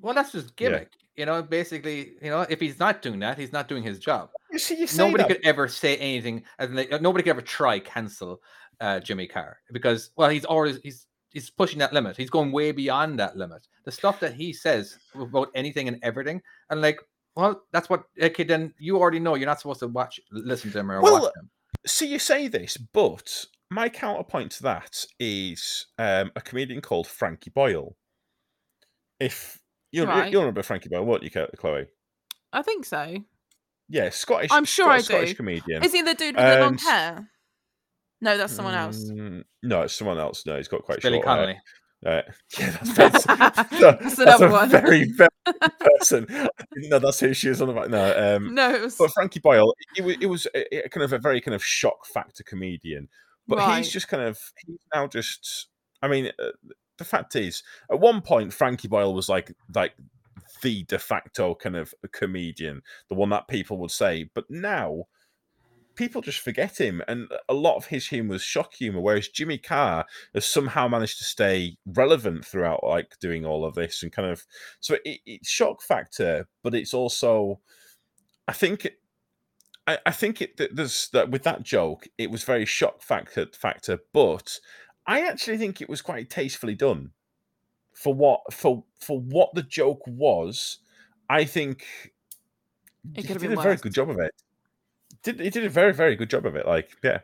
[0.00, 0.42] Well, that's Yeah.
[0.56, 0.92] gimmick.
[1.16, 4.30] You know, basically, you know, if he's not doing that, he's not doing his job.
[4.50, 7.78] you see, you Nobody that, could ever say anything, and uh, nobody could ever try
[7.78, 8.40] cancel
[8.80, 12.16] uh, Jimmy Carr because, well, he's always he's he's pushing that limit.
[12.16, 13.66] He's going way beyond that limit.
[13.84, 17.00] The stuff that he says about anything and everything, and like,
[17.36, 18.04] well, that's what.
[18.20, 21.22] Okay, then you already know you're not supposed to watch, listen to him or Well,
[21.22, 21.50] watch him.
[21.86, 27.50] See, you say this, but my counterpoint to that is um, a comedian called Frankie
[27.50, 27.96] Boyle.
[29.18, 29.60] If
[29.92, 30.32] you Right.
[30.32, 31.86] you remember Frankie Boyle, won't you, Chloe?
[32.52, 33.16] I think so.
[33.88, 34.50] Yeah, Scottish.
[34.52, 35.82] I'm sure Scot- I Scottish comedian.
[35.84, 37.28] Is he the dude with the long hair?
[38.20, 39.10] No, that's someone else.
[39.10, 40.44] Mm, No, it's someone else.
[40.46, 41.36] No, he's got quite Billy short hair.
[41.36, 41.58] Connolly.
[42.04, 42.22] Uh,
[42.58, 44.70] yeah, that's, that's, That's that's a one.
[44.70, 45.28] very, very
[45.98, 46.26] person.
[46.76, 47.90] No, that's who she is on about.
[47.90, 51.12] No, um, no, was but Frankie Boyle, it was, it was a, a kind of
[51.12, 53.08] a very kind of shock factor comedian.
[53.46, 53.78] But right.
[53.78, 55.68] he's just kind of he's now just.
[56.02, 56.52] I mean, uh,
[56.96, 59.92] the fact is, at one point, Frankie Boyle was like like
[60.62, 64.30] the de facto kind of comedian, the one that people would say.
[64.34, 65.04] But now,
[66.00, 69.00] people just forget him, and a lot of his humor is shock humor.
[69.00, 74.02] Whereas Jimmy Carr has somehow managed to stay relevant throughout, like doing all of this,
[74.02, 74.46] and kind of
[74.80, 77.60] so it, it's shock factor, but it's also,
[78.48, 78.88] I think.
[79.86, 83.46] I, I think it that there's that with that joke, it was very shock factor
[83.52, 84.58] factor, but
[85.06, 87.10] I actually think it was quite tastefully done
[87.92, 90.78] for what for for what the joke was.
[91.28, 91.84] I think
[93.14, 94.34] It could have did been a very good job of it.
[95.22, 96.66] Did he did a very very good job of it?
[96.66, 97.20] Like yeah,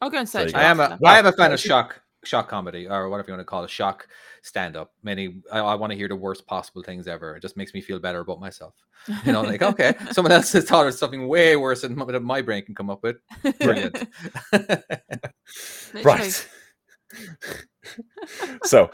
[0.00, 0.54] I'll go and There you search.
[0.54, 0.58] go.
[0.58, 1.06] it I am a after.
[1.06, 3.70] I am a fan of shock shock comedy or whatever you want to call it,
[3.70, 4.06] shock
[4.42, 4.92] stand up.
[5.02, 7.36] Many I, I want to hear the worst possible things ever.
[7.36, 8.74] It just makes me feel better about myself.
[9.24, 12.42] You know, like okay, someone else has thought of something way worse than what my
[12.42, 13.16] brain can come up with.
[13.60, 14.08] Brilliant.
[16.04, 16.46] Right.
[18.64, 18.90] so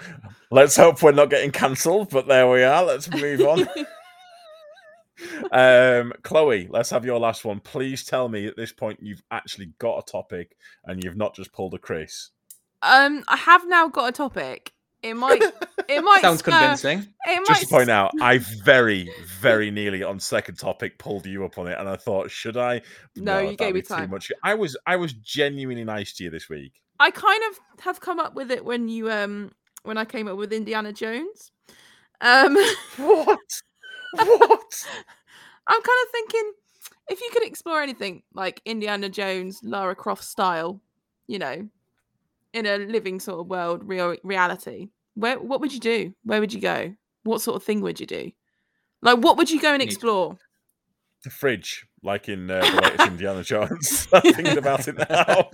[0.52, 2.84] let's hope we're not getting cancelled, but there we are.
[2.84, 3.66] Let's move on.
[5.52, 7.60] Um, Chloe, let's have your last one.
[7.60, 11.52] Please tell me at this point you've actually got a topic and you've not just
[11.52, 12.30] pulled a Chris.
[12.82, 14.72] Um, I have now got a topic.
[15.02, 15.42] It might.
[15.86, 17.06] It might Sounds spur- convincing.
[17.26, 21.58] It Just to point out, I very, very nearly on second topic pulled you up
[21.58, 22.80] on it, and I thought, should I?
[23.16, 24.32] No, you gave be me too much.
[24.42, 26.80] I was, I was genuinely nice to you this week.
[26.98, 29.52] I kind of have come up with it when you um
[29.82, 31.52] when I came up with Indiana Jones.
[32.22, 32.56] Um,
[32.96, 33.38] What?
[34.16, 34.86] What?
[35.66, 36.52] I'm kind of thinking
[37.08, 40.80] if you could explore anything like Indiana Jones, Lara Croft style,
[41.26, 41.68] you know,
[42.52, 46.14] in a living sort of world, real reality, where what would you do?
[46.24, 46.94] Where would you go?
[47.22, 48.30] What sort of thing would you do?
[49.02, 50.38] Like, what would you go and explore?
[51.24, 54.08] the fridge, like in uh, the latest Indiana Jones.
[54.12, 55.48] I'm thinking about it now.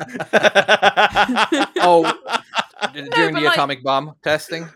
[1.76, 2.12] Oh,
[2.92, 4.68] during but the like- atomic bomb testing.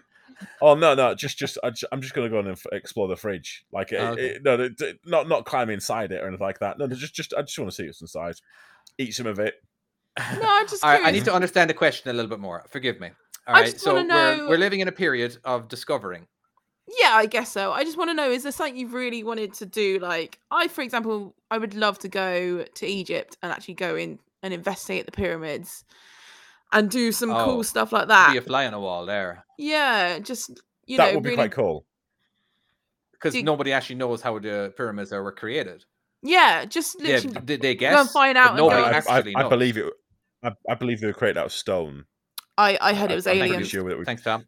[0.62, 3.08] Oh no, no, just, just, I ju- I'm just going to go in and explore
[3.08, 3.64] the fridge.
[3.72, 4.26] Like, it, Oh, okay.
[4.26, 6.78] it- no, it- it- not, not climb inside it or anything like that.
[6.78, 8.34] No, no, just, just, I just want to see what's inside.
[8.98, 9.54] Eat some of it.
[10.18, 12.64] No, I'm just All right, I need to understand the question a little bit more.
[12.70, 13.10] Forgive me.
[13.46, 16.26] All I right, just so wanna we're, we're living in a period of discovering.
[17.00, 17.72] Yeah, I guess so.
[17.72, 19.98] I just want to know: is there something you've really wanted to do?
[19.98, 24.18] Like, I, for example, I would love to go to Egypt and actually go in
[24.42, 25.84] and investigate the pyramids
[26.72, 28.28] and do some Oh, cool stuff like that.
[28.32, 28.44] Be that.
[28.44, 30.50] a fly on a wall there, Yeah, just
[30.86, 31.36] you that know, would be really.
[31.36, 31.86] quite cool.
[33.12, 35.84] because Do- nobody actually knows how the pyramids are were created.
[36.22, 37.40] Yeah, just Yeah, literally.
[37.46, 38.00] d- they go guess.
[38.00, 38.48] and find out.
[38.50, 39.92] And nobody go, I, I, I believe it.
[40.42, 42.04] I, I believe they were created out of stone.
[42.58, 43.68] I, I heard it was I'm pretty aliens.
[43.68, 44.46] sure that we- Thanks, Tom.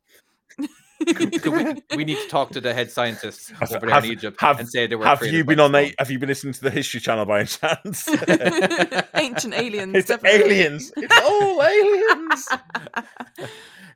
[1.04, 4.40] We, we need to talk to the head scientists Have- over there have- in Egypt
[4.40, 5.04] have- and say they were.
[5.04, 5.74] Have you been on?
[5.74, 8.08] A, have you been listening to the History Channel by any chance?
[9.14, 9.94] Ancient aliens.
[9.94, 10.40] it's definitely.
[10.60, 10.92] aliens.
[10.96, 12.48] It's all aliens.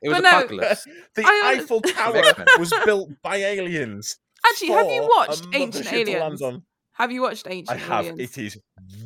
[0.03, 0.85] It was But no- apocalypse.
[1.15, 2.23] The I- Eiffel Tower
[2.59, 4.17] was built by aliens.
[4.47, 6.63] Actually, have you watched Ancient mothership to land Aliens?
[6.93, 8.05] Have you watched Ancient I have.
[8.05, 8.19] Aliens?
[8.19, 8.57] It is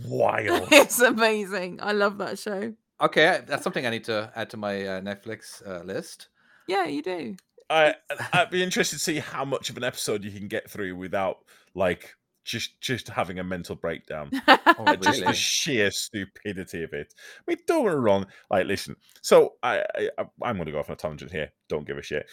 [0.06, 0.68] wild.
[0.72, 1.80] it's amazing.
[1.82, 2.74] I love that show.
[3.02, 6.30] Okay, that's something I need to add to my uh, Netflix uh, list.
[6.70, 7.36] Yeah, you do.
[7.70, 7.96] I
[8.34, 11.38] I'd be interested to see how much of an episode you can get through without
[11.74, 14.30] like just just having a mental breakdown.
[14.78, 17.14] Oh, Uh, just the sheer stupidity of it.
[17.40, 18.26] I mean, don't get me wrong.
[18.50, 18.98] Like, listen.
[19.22, 20.10] So I, I
[20.44, 21.52] I'm going to go off on a tangent here.
[21.70, 22.26] Don't give a shit.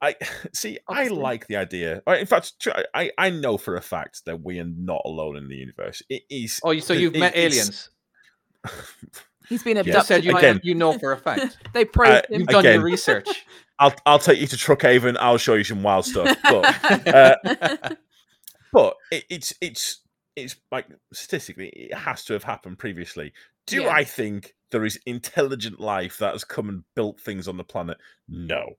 [0.00, 0.14] I
[0.54, 0.78] see.
[0.86, 1.16] Obviously.
[1.18, 2.00] I like the idea.
[2.06, 2.52] In fact,
[2.94, 6.02] I I know for a fact that we are not alone in the universe.
[6.08, 6.60] It is.
[6.62, 7.90] Oh, so you've it- met aliens?
[9.48, 9.86] He's been Yes.
[9.86, 10.06] You abducted.
[10.06, 10.54] said you, Again.
[10.56, 10.60] them.
[10.62, 11.56] you know for a fact.
[11.72, 12.74] they probed uh, You've done Again.
[12.74, 13.44] your research.
[13.78, 15.16] I'll I'll take you to Truckhaven.
[15.20, 16.36] I'll show you some wild stuff.
[16.42, 17.36] But uh,
[18.72, 20.00] but it, it's it's
[20.36, 23.32] it's like statistically it has to have happened previously
[23.66, 23.90] do Yeah.
[23.90, 27.98] i think there is intelligent life that has come and built things on the planet
[28.28, 28.74] no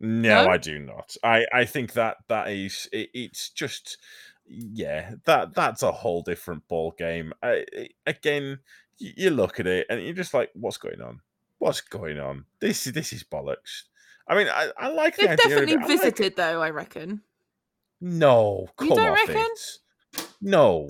[0.00, 0.50] no, No?
[0.50, 3.98] i do not i i think that that is it, it's just
[4.46, 7.66] yeah that that's a whole different ball game I,
[8.06, 8.60] again
[8.98, 11.20] you, you look at it and you're just like what's going on
[11.58, 13.82] what's going on this is this is bollocks
[14.30, 15.78] i mean i, I like the They've idea of definitely it.
[15.78, 16.62] I like- visited, though.
[16.62, 17.20] I reckon.
[18.00, 19.36] no, You don't reckon?
[19.36, 20.28] it.
[20.40, 20.86] No.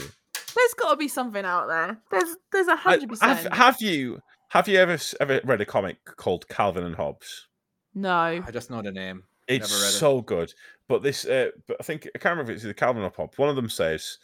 [0.55, 1.99] There's got to be something out there.
[2.11, 3.55] There's, there's a I- hundred have, percent.
[3.55, 4.21] have you
[4.51, 7.49] have you ever ever read a comic called Calvin and Hobbes?
[7.95, 8.11] No.
[8.13, 9.25] I just know the name.
[9.49, 9.93] It's Never read it.
[9.93, 10.53] so good.
[10.87, 13.37] But this, uh, but I think I can't remember if it's either Calvin or Hobbes.
[13.39, 14.19] One of them says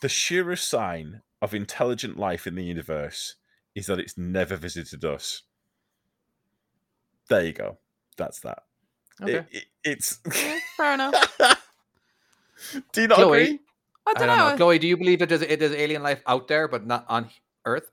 [0.00, 3.36] the surest sign of intelligent life in the universe
[3.74, 5.42] is that it's never visited us.
[7.28, 7.78] There you go.
[8.20, 8.62] That's that.
[9.22, 9.44] Okay.
[9.50, 10.18] it- it's.
[10.34, 11.14] Yeah, fair enough.
[12.92, 13.42] Do you not Chloe?
[13.42, 13.58] agree?
[14.06, 14.48] I I don't, don't know.
[14.50, 14.56] know.
[14.56, 17.28] Chloe, do you believe that there's, there's alien life out there, but not on
[17.64, 17.90] Earth?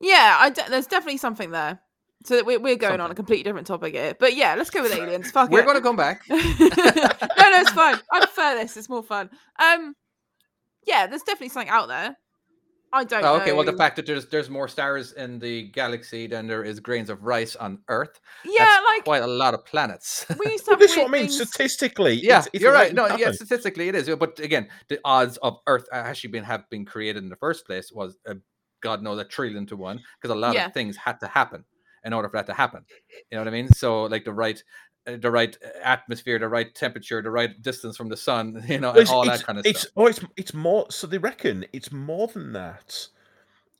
[0.00, 1.80] Yeah, I de- there's definitely something there.
[2.24, 4.94] So we're we're going on a completely different topic here, but yeah, let's go with
[4.98, 5.30] aliens.
[5.30, 5.64] Fuck We're it.
[5.64, 6.22] going to come back.
[6.28, 7.96] no, no, it's fine.
[8.12, 8.76] I prefer this.
[8.76, 9.30] It's more fun.
[9.58, 9.94] Um,
[10.86, 12.16] yeah, there's definitely something out there.
[12.92, 13.24] I don't.
[13.24, 16.62] Oh, okay, well, the fact that there's there's more stars in the galaxy than there
[16.64, 18.20] is grains of rice on Earth.
[18.44, 20.24] Yeah, that's like quite a lot of planets.
[20.38, 21.22] we used to Well, have this is what I mean.
[21.28, 22.94] things- Statistically, yeah, it's, it's you're right.
[22.94, 24.08] No, to yeah, statistically it is.
[24.16, 27.90] But again, the odds of Earth actually been have been created in the first place
[27.92, 28.34] was uh,
[28.82, 30.66] God knows a trillion to one because a lot Yeah.
[30.66, 31.64] of things had to happen
[32.04, 32.84] in order for that to happen.
[33.30, 33.68] You know what I mean?
[33.72, 34.62] So like the right.
[35.06, 38.92] Uh, The right atmosphere, the right temperature, the right distance from the sun, you know,
[38.92, 39.92] Well, and all it's, that kind of it's, stuff.
[39.96, 40.86] Oh, it's it's more.
[40.90, 43.08] So they reckon it's more than that.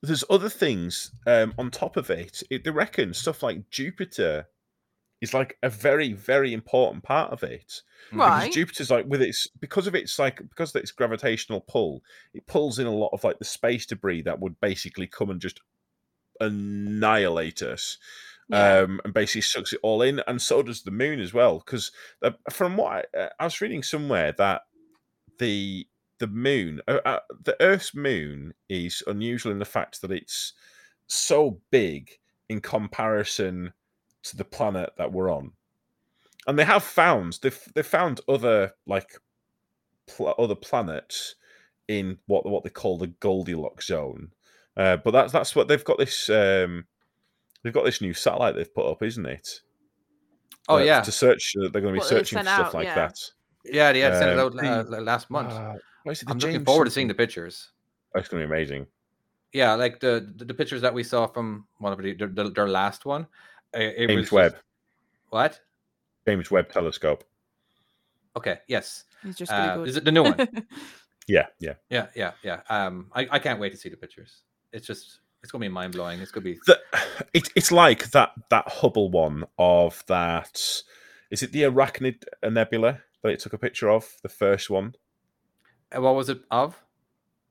[0.03, 2.43] There's other things um, on top of it.
[2.51, 2.64] it.
[2.64, 4.47] They reckon stuff like Jupiter
[5.22, 7.81] is like a very very important part of it.
[8.12, 8.18] Mhm.
[8.18, 8.41] Right.
[8.43, 12.03] Because Jupiter's like with its because of its like because of its gravitational pull,
[12.35, 15.41] it pulls in a lot of like the space debris that would basically come and
[15.41, 15.61] just
[16.41, 17.99] annihilate us.
[18.49, 18.79] Yeah.
[18.79, 21.59] Um, and basically sucks it all in, and so does the moon as well.
[21.59, 21.91] Because
[22.51, 24.63] from what I, uh, I was reading somewhere that
[25.39, 25.87] the
[26.19, 30.53] the moon, uh, uh, the Earth's moon, is unusual in the fact that it's
[31.09, 32.11] so big
[32.49, 33.73] in comparison
[34.23, 35.53] to the planet that we're on.
[36.47, 39.19] And they have found they've they found other like
[40.07, 41.35] pl- other planets
[41.89, 44.31] in what what they call the Goldilocks zone.
[44.77, 46.85] Uh, but that's that's what they've got this um,
[47.67, 49.61] they've got this new satellite they've put up, isn't it?
[50.69, 51.55] Oh Uh, yeah, to search.
[51.57, 52.95] Uh, they're going to be What they've searching for sent stuff out, like yeah.
[52.95, 53.19] that.
[53.64, 55.53] yeah, they had sent it um, out uh, the- l- last month.
[55.53, 55.75] Uh,
[56.07, 57.71] it, I'm looking James forward to seeing the pictures.
[58.14, 58.87] That's going to be amazing.
[59.53, 63.05] Yeah, like the the, the pictures that we saw from whatever the, their, their last
[63.07, 63.27] one.
[63.75, 64.57] uh, It was James just- Webb,
[65.31, 65.61] What?
[66.27, 67.25] James Webb Telescope.
[68.37, 68.59] Okay.
[68.69, 69.05] Yes.
[69.23, 69.87] He's just Uh, Googled.
[69.89, 70.37] is it the new one?
[71.29, 71.73] Yeah, yeah.
[71.91, 72.07] yeah.
[72.14, 72.33] Yeah.
[72.45, 72.61] Yeah.
[72.71, 74.43] Um, I, I can't wait to see the pictures.
[74.73, 76.21] It's just it's gonna be mind blowing.
[76.21, 76.81] It's gonna be the,
[77.33, 80.61] it, it's like that that Hubble one of that.
[81.31, 84.17] Is it the Arachnid Nebula that it took a picture of?
[84.23, 84.97] The first one.
[85.95, 86.83] Uh, what was it of?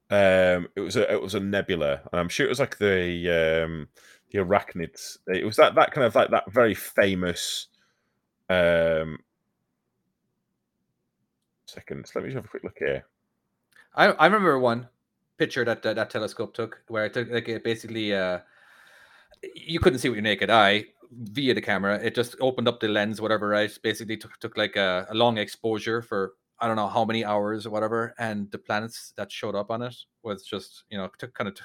[0.09, 3.63] Um, it was a it was a nebula, and I'm sure it was like the
[3.63, 3.87] um
[4.31, 5.17] the arachnids.
[5.27, 7.67] It was that that kind of like that very famous.
[8.49, 9.19] Um,
[11.65, 12.11] seconds.
[12.13, 13.05] Let me just have a quick look here.
[13.95, 14.89] I I remember one
[15.37, 18.39] picture that that, that telescope took where it took like it basically uh
[19.55, 21.99] you couldn't see with your naked eye via the camera.
[22.01, 23.49] It just opened up the lens, whatever.
[23.49, 27.25] Right, basically took took like a, a long exposure for I don't know how many
[27.25, 31.09] hours or whatever, and the planets that showed up on it was just you know
[31.17, 31.57] took kind of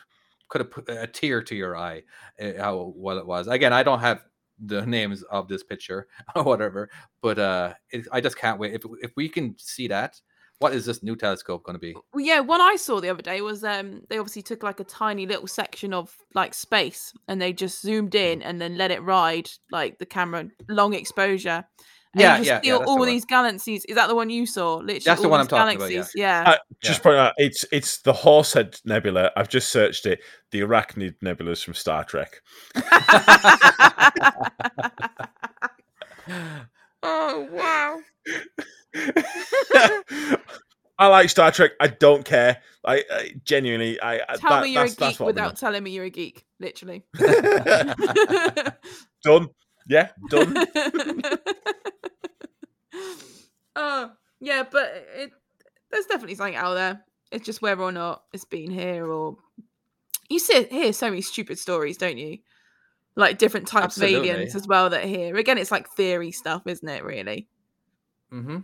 [0.48, 2.02] could have put a tear to your eye
[2.42, 3.46] uh, how well it was.
[3.46, 4.22] Again, I don't have
[4.58, 6.90] the names of this picture or whatever,
[7.22, 10.20] but uh, it, I just can't wait if if we can see that.
[10.61, 11.94] What is this new telescope going to be?
[12.12, 14.84] Well, yeah, one I saw the other day was um they obviously took like a
[14.84, 18.32] tiny little section of like space and they just zoomed Mm.
[18.32, 21.64] in and then let it ride like the camera long exposure
[22.12, 23.86] And Yeah, you just yeah, see yeah, all, the these galaxies.
[23.86, 24.74] Is that the one you saw?
[24.76, 26.04] Literally, That's the one I'm these talking about, yeah.
[26.14, 26.44] Yeah.
[26.50, 29.30] Uh, just point out, it's it's the Horsehead Nebula.
[29.36, 30.20] I've just searched it.
[30.50, 32.42] The Arachnid Nebulas from Star Trek.
[37.03, 38.01] oh wow!
[40.98, 41.72] I like Star Trek.
[41.80, 42.59] I don't care.
[42.84, 46.11] I, I genuinely, I Tell that- me you're a geek without telling me you're a
[46.11, 46.44] geek.
[46.59, 47.05] Literally.
[49.22, 49.48] done.
[49.88, 50.57] Yeah, done.
[53.76, 55.30] oh yeah, but it
[55.90, 57.05] there's definitely something out there.
[57.32, 59.36] It's just whether or not it's been here or
[60.28, 62.38] you see hear so many stupid stories, don't you?
[63.20, 65.36] Like different types of aliens as well that are here.
[65.36, 67.04] Again, it's like theory stuff, isn't it?
[67.04, 67.46] Really.
[68.32, 68.58] Mm-hmm.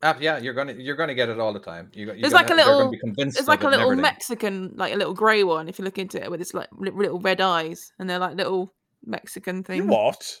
[0.00, 1.90] Uh, yeah, you're gonna you're gonna get it all the time.
[1.92, 3.94] You, you're There's gonna, like a they're gonna little- It's like a little.
[3.96, 5.68] Mexican, like a little grey one.
[5.68, 8.74] If you look into it, with its like little red eyes, and they're like little
[9.04, 9.84] Mexican things.
[9.86, 10.40] what?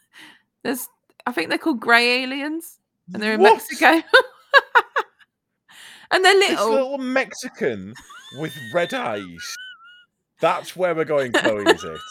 [0.64, 0.88] There's,
[1.26, 2.78] I think they're called grey aliens,
[3.12, 3.54] and they're in What?
[3.54, 3.86] Mexico.
[6.10, 6.70] and they're This little.
[6.70, 7.94] little Mexican
[8.38, 9.54] with red eyes.
[10.40, 11.62] That's where we're going, Chloe.
[11.64, 12.00] Is it?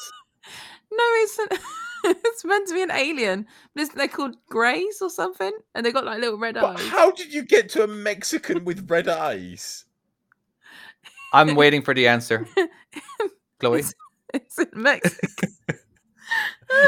[0.97, 1.39] No, it's
[2.05, 6.05] it's meant to be an alien, but they're called greys or something, and they got
[6.05, 6.87] like little red But eyes.
[6.89, 9.85] how did you get to a Mexican with red eyes?
[11.33, 12.47] I'm waiting for the answer,
[13.59, 13.79] Chloe.
[13.79, 13.93] It's,
[14.33, 15.47] it's in Mexico.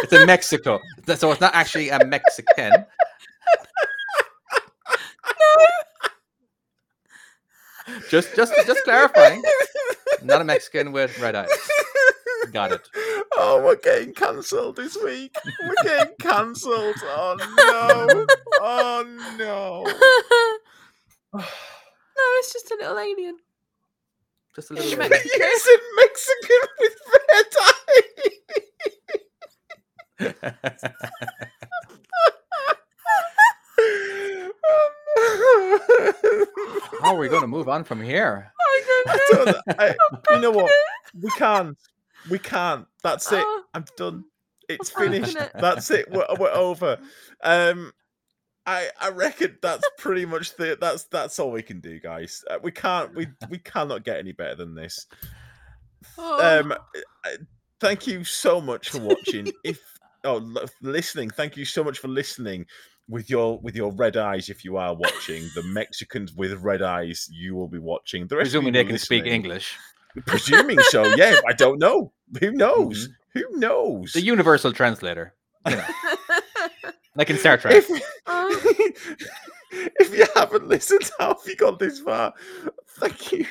[0.03, 0.79] It's in Mexico,
[1.15, 2.71] so it's not actually a Mexican.
[5.39, 5.55] No.
[8.09, 9.41] Just, just, just clarifying.
[10.23, 11.49] Not a Mexican with red eyes.
[12.51, 12.81] Got it.
[13.39, 15.35] Oh, we're getting cancelled this week.
[15.63, 16.95] We're getting cancelled.
[17.03, 18.25] Oh no.
[18.61, 19.05] Oh
[19.37, 19.83] no.
[21.33, 21.43] no,
[22.39, 23.37] it's just a little alien.
[24.55, 24.97] Just a In little.
[25.09, 25.45] Mexico.
[25.45, 26.95] You said Mexican with
[27.29, 27.73] red eyes.
[37.01, 38.51] How are we going to move on from here?
[38.59, 39.51] I I don't know.
[39.53, 39.95] don't- I-
[40.31, 40.71] you know what?
[41.21, 41.77] We can't.
[42.29, 42.85] We can't.
[43.03, 43.43] That's it.
[43.45, 44.25] Oh, I'm done.
[44.69, 45.37] It's what's finished.
[45.37, 45.61] happening?
[45.61, 46.11] That's it.
[46.11, 46.97] We're, we're over.
[47.41, 47.93] Um,
[48.65, 52.43] I I reckon that's pretty much the that's that's all we can do, guys.
[52.49, 53.15] Uh, we can't.
[53.15, 55.07] We we cannot get any better than this.
[56.17, 56.59] oh.
[56.59, 56.73] Um,
[57.79, 59.51] thank you so much for watching.
[59.63, 59.81] if
[60.25, 62.65] oh listening, thank you so much for listening
[63.07, 64.49] with your with your red eyes.
[64.49, 68.27] If you are watching the Mexicans with red eyes, you will be watching.
[68.27, 69.77] The rest of Presuming you they can speak English.
[70.25, 71.35] Presuming so, yeah.
[71.47, 72.11] I don't know.
[72.39, 73.09] Who knows?
[73.33, 74.13] Who knows?
[74.13, 75.33] The universal translator.
[75.67, 75.85] You know,
[77.15, 77.73] like in Star Trek.
[77.75, 77.89] if,
[78.25, 78.73] Oh.
[79.71, 82.33] if you haven't listened, how have you got this far?
[82.99, 83.45] Thank you.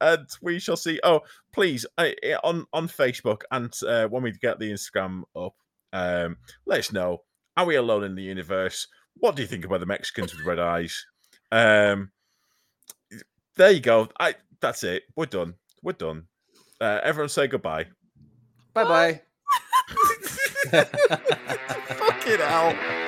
[0.00, 1.00] And we shall see.
[1.02, 1.20] Oh,
[1.52, 5.54] please, uh, uh, on on Facebook and uh, when we get the Instagram up,
[5.92, 6.36] um,
[6.66, 7.22] let us know.
[7.56, 8.86] Are we alone in the universe?
[9.14, 11.06] What do you think about the Mexicans with red eyes?
[11.50, 12.10] Um,
[13.56, 14.08] there you go.
[14.20, 14.34] I.
[14.60, 15.04] That's it.
[15.16, 15.54] We're done.
[15.86, 16.24] We're done.
[16.80, 17.84] Uh, everyone say goodbye.
[18.74, 19.20] Bye bye.
[21.94, 23.05] Fucking hell.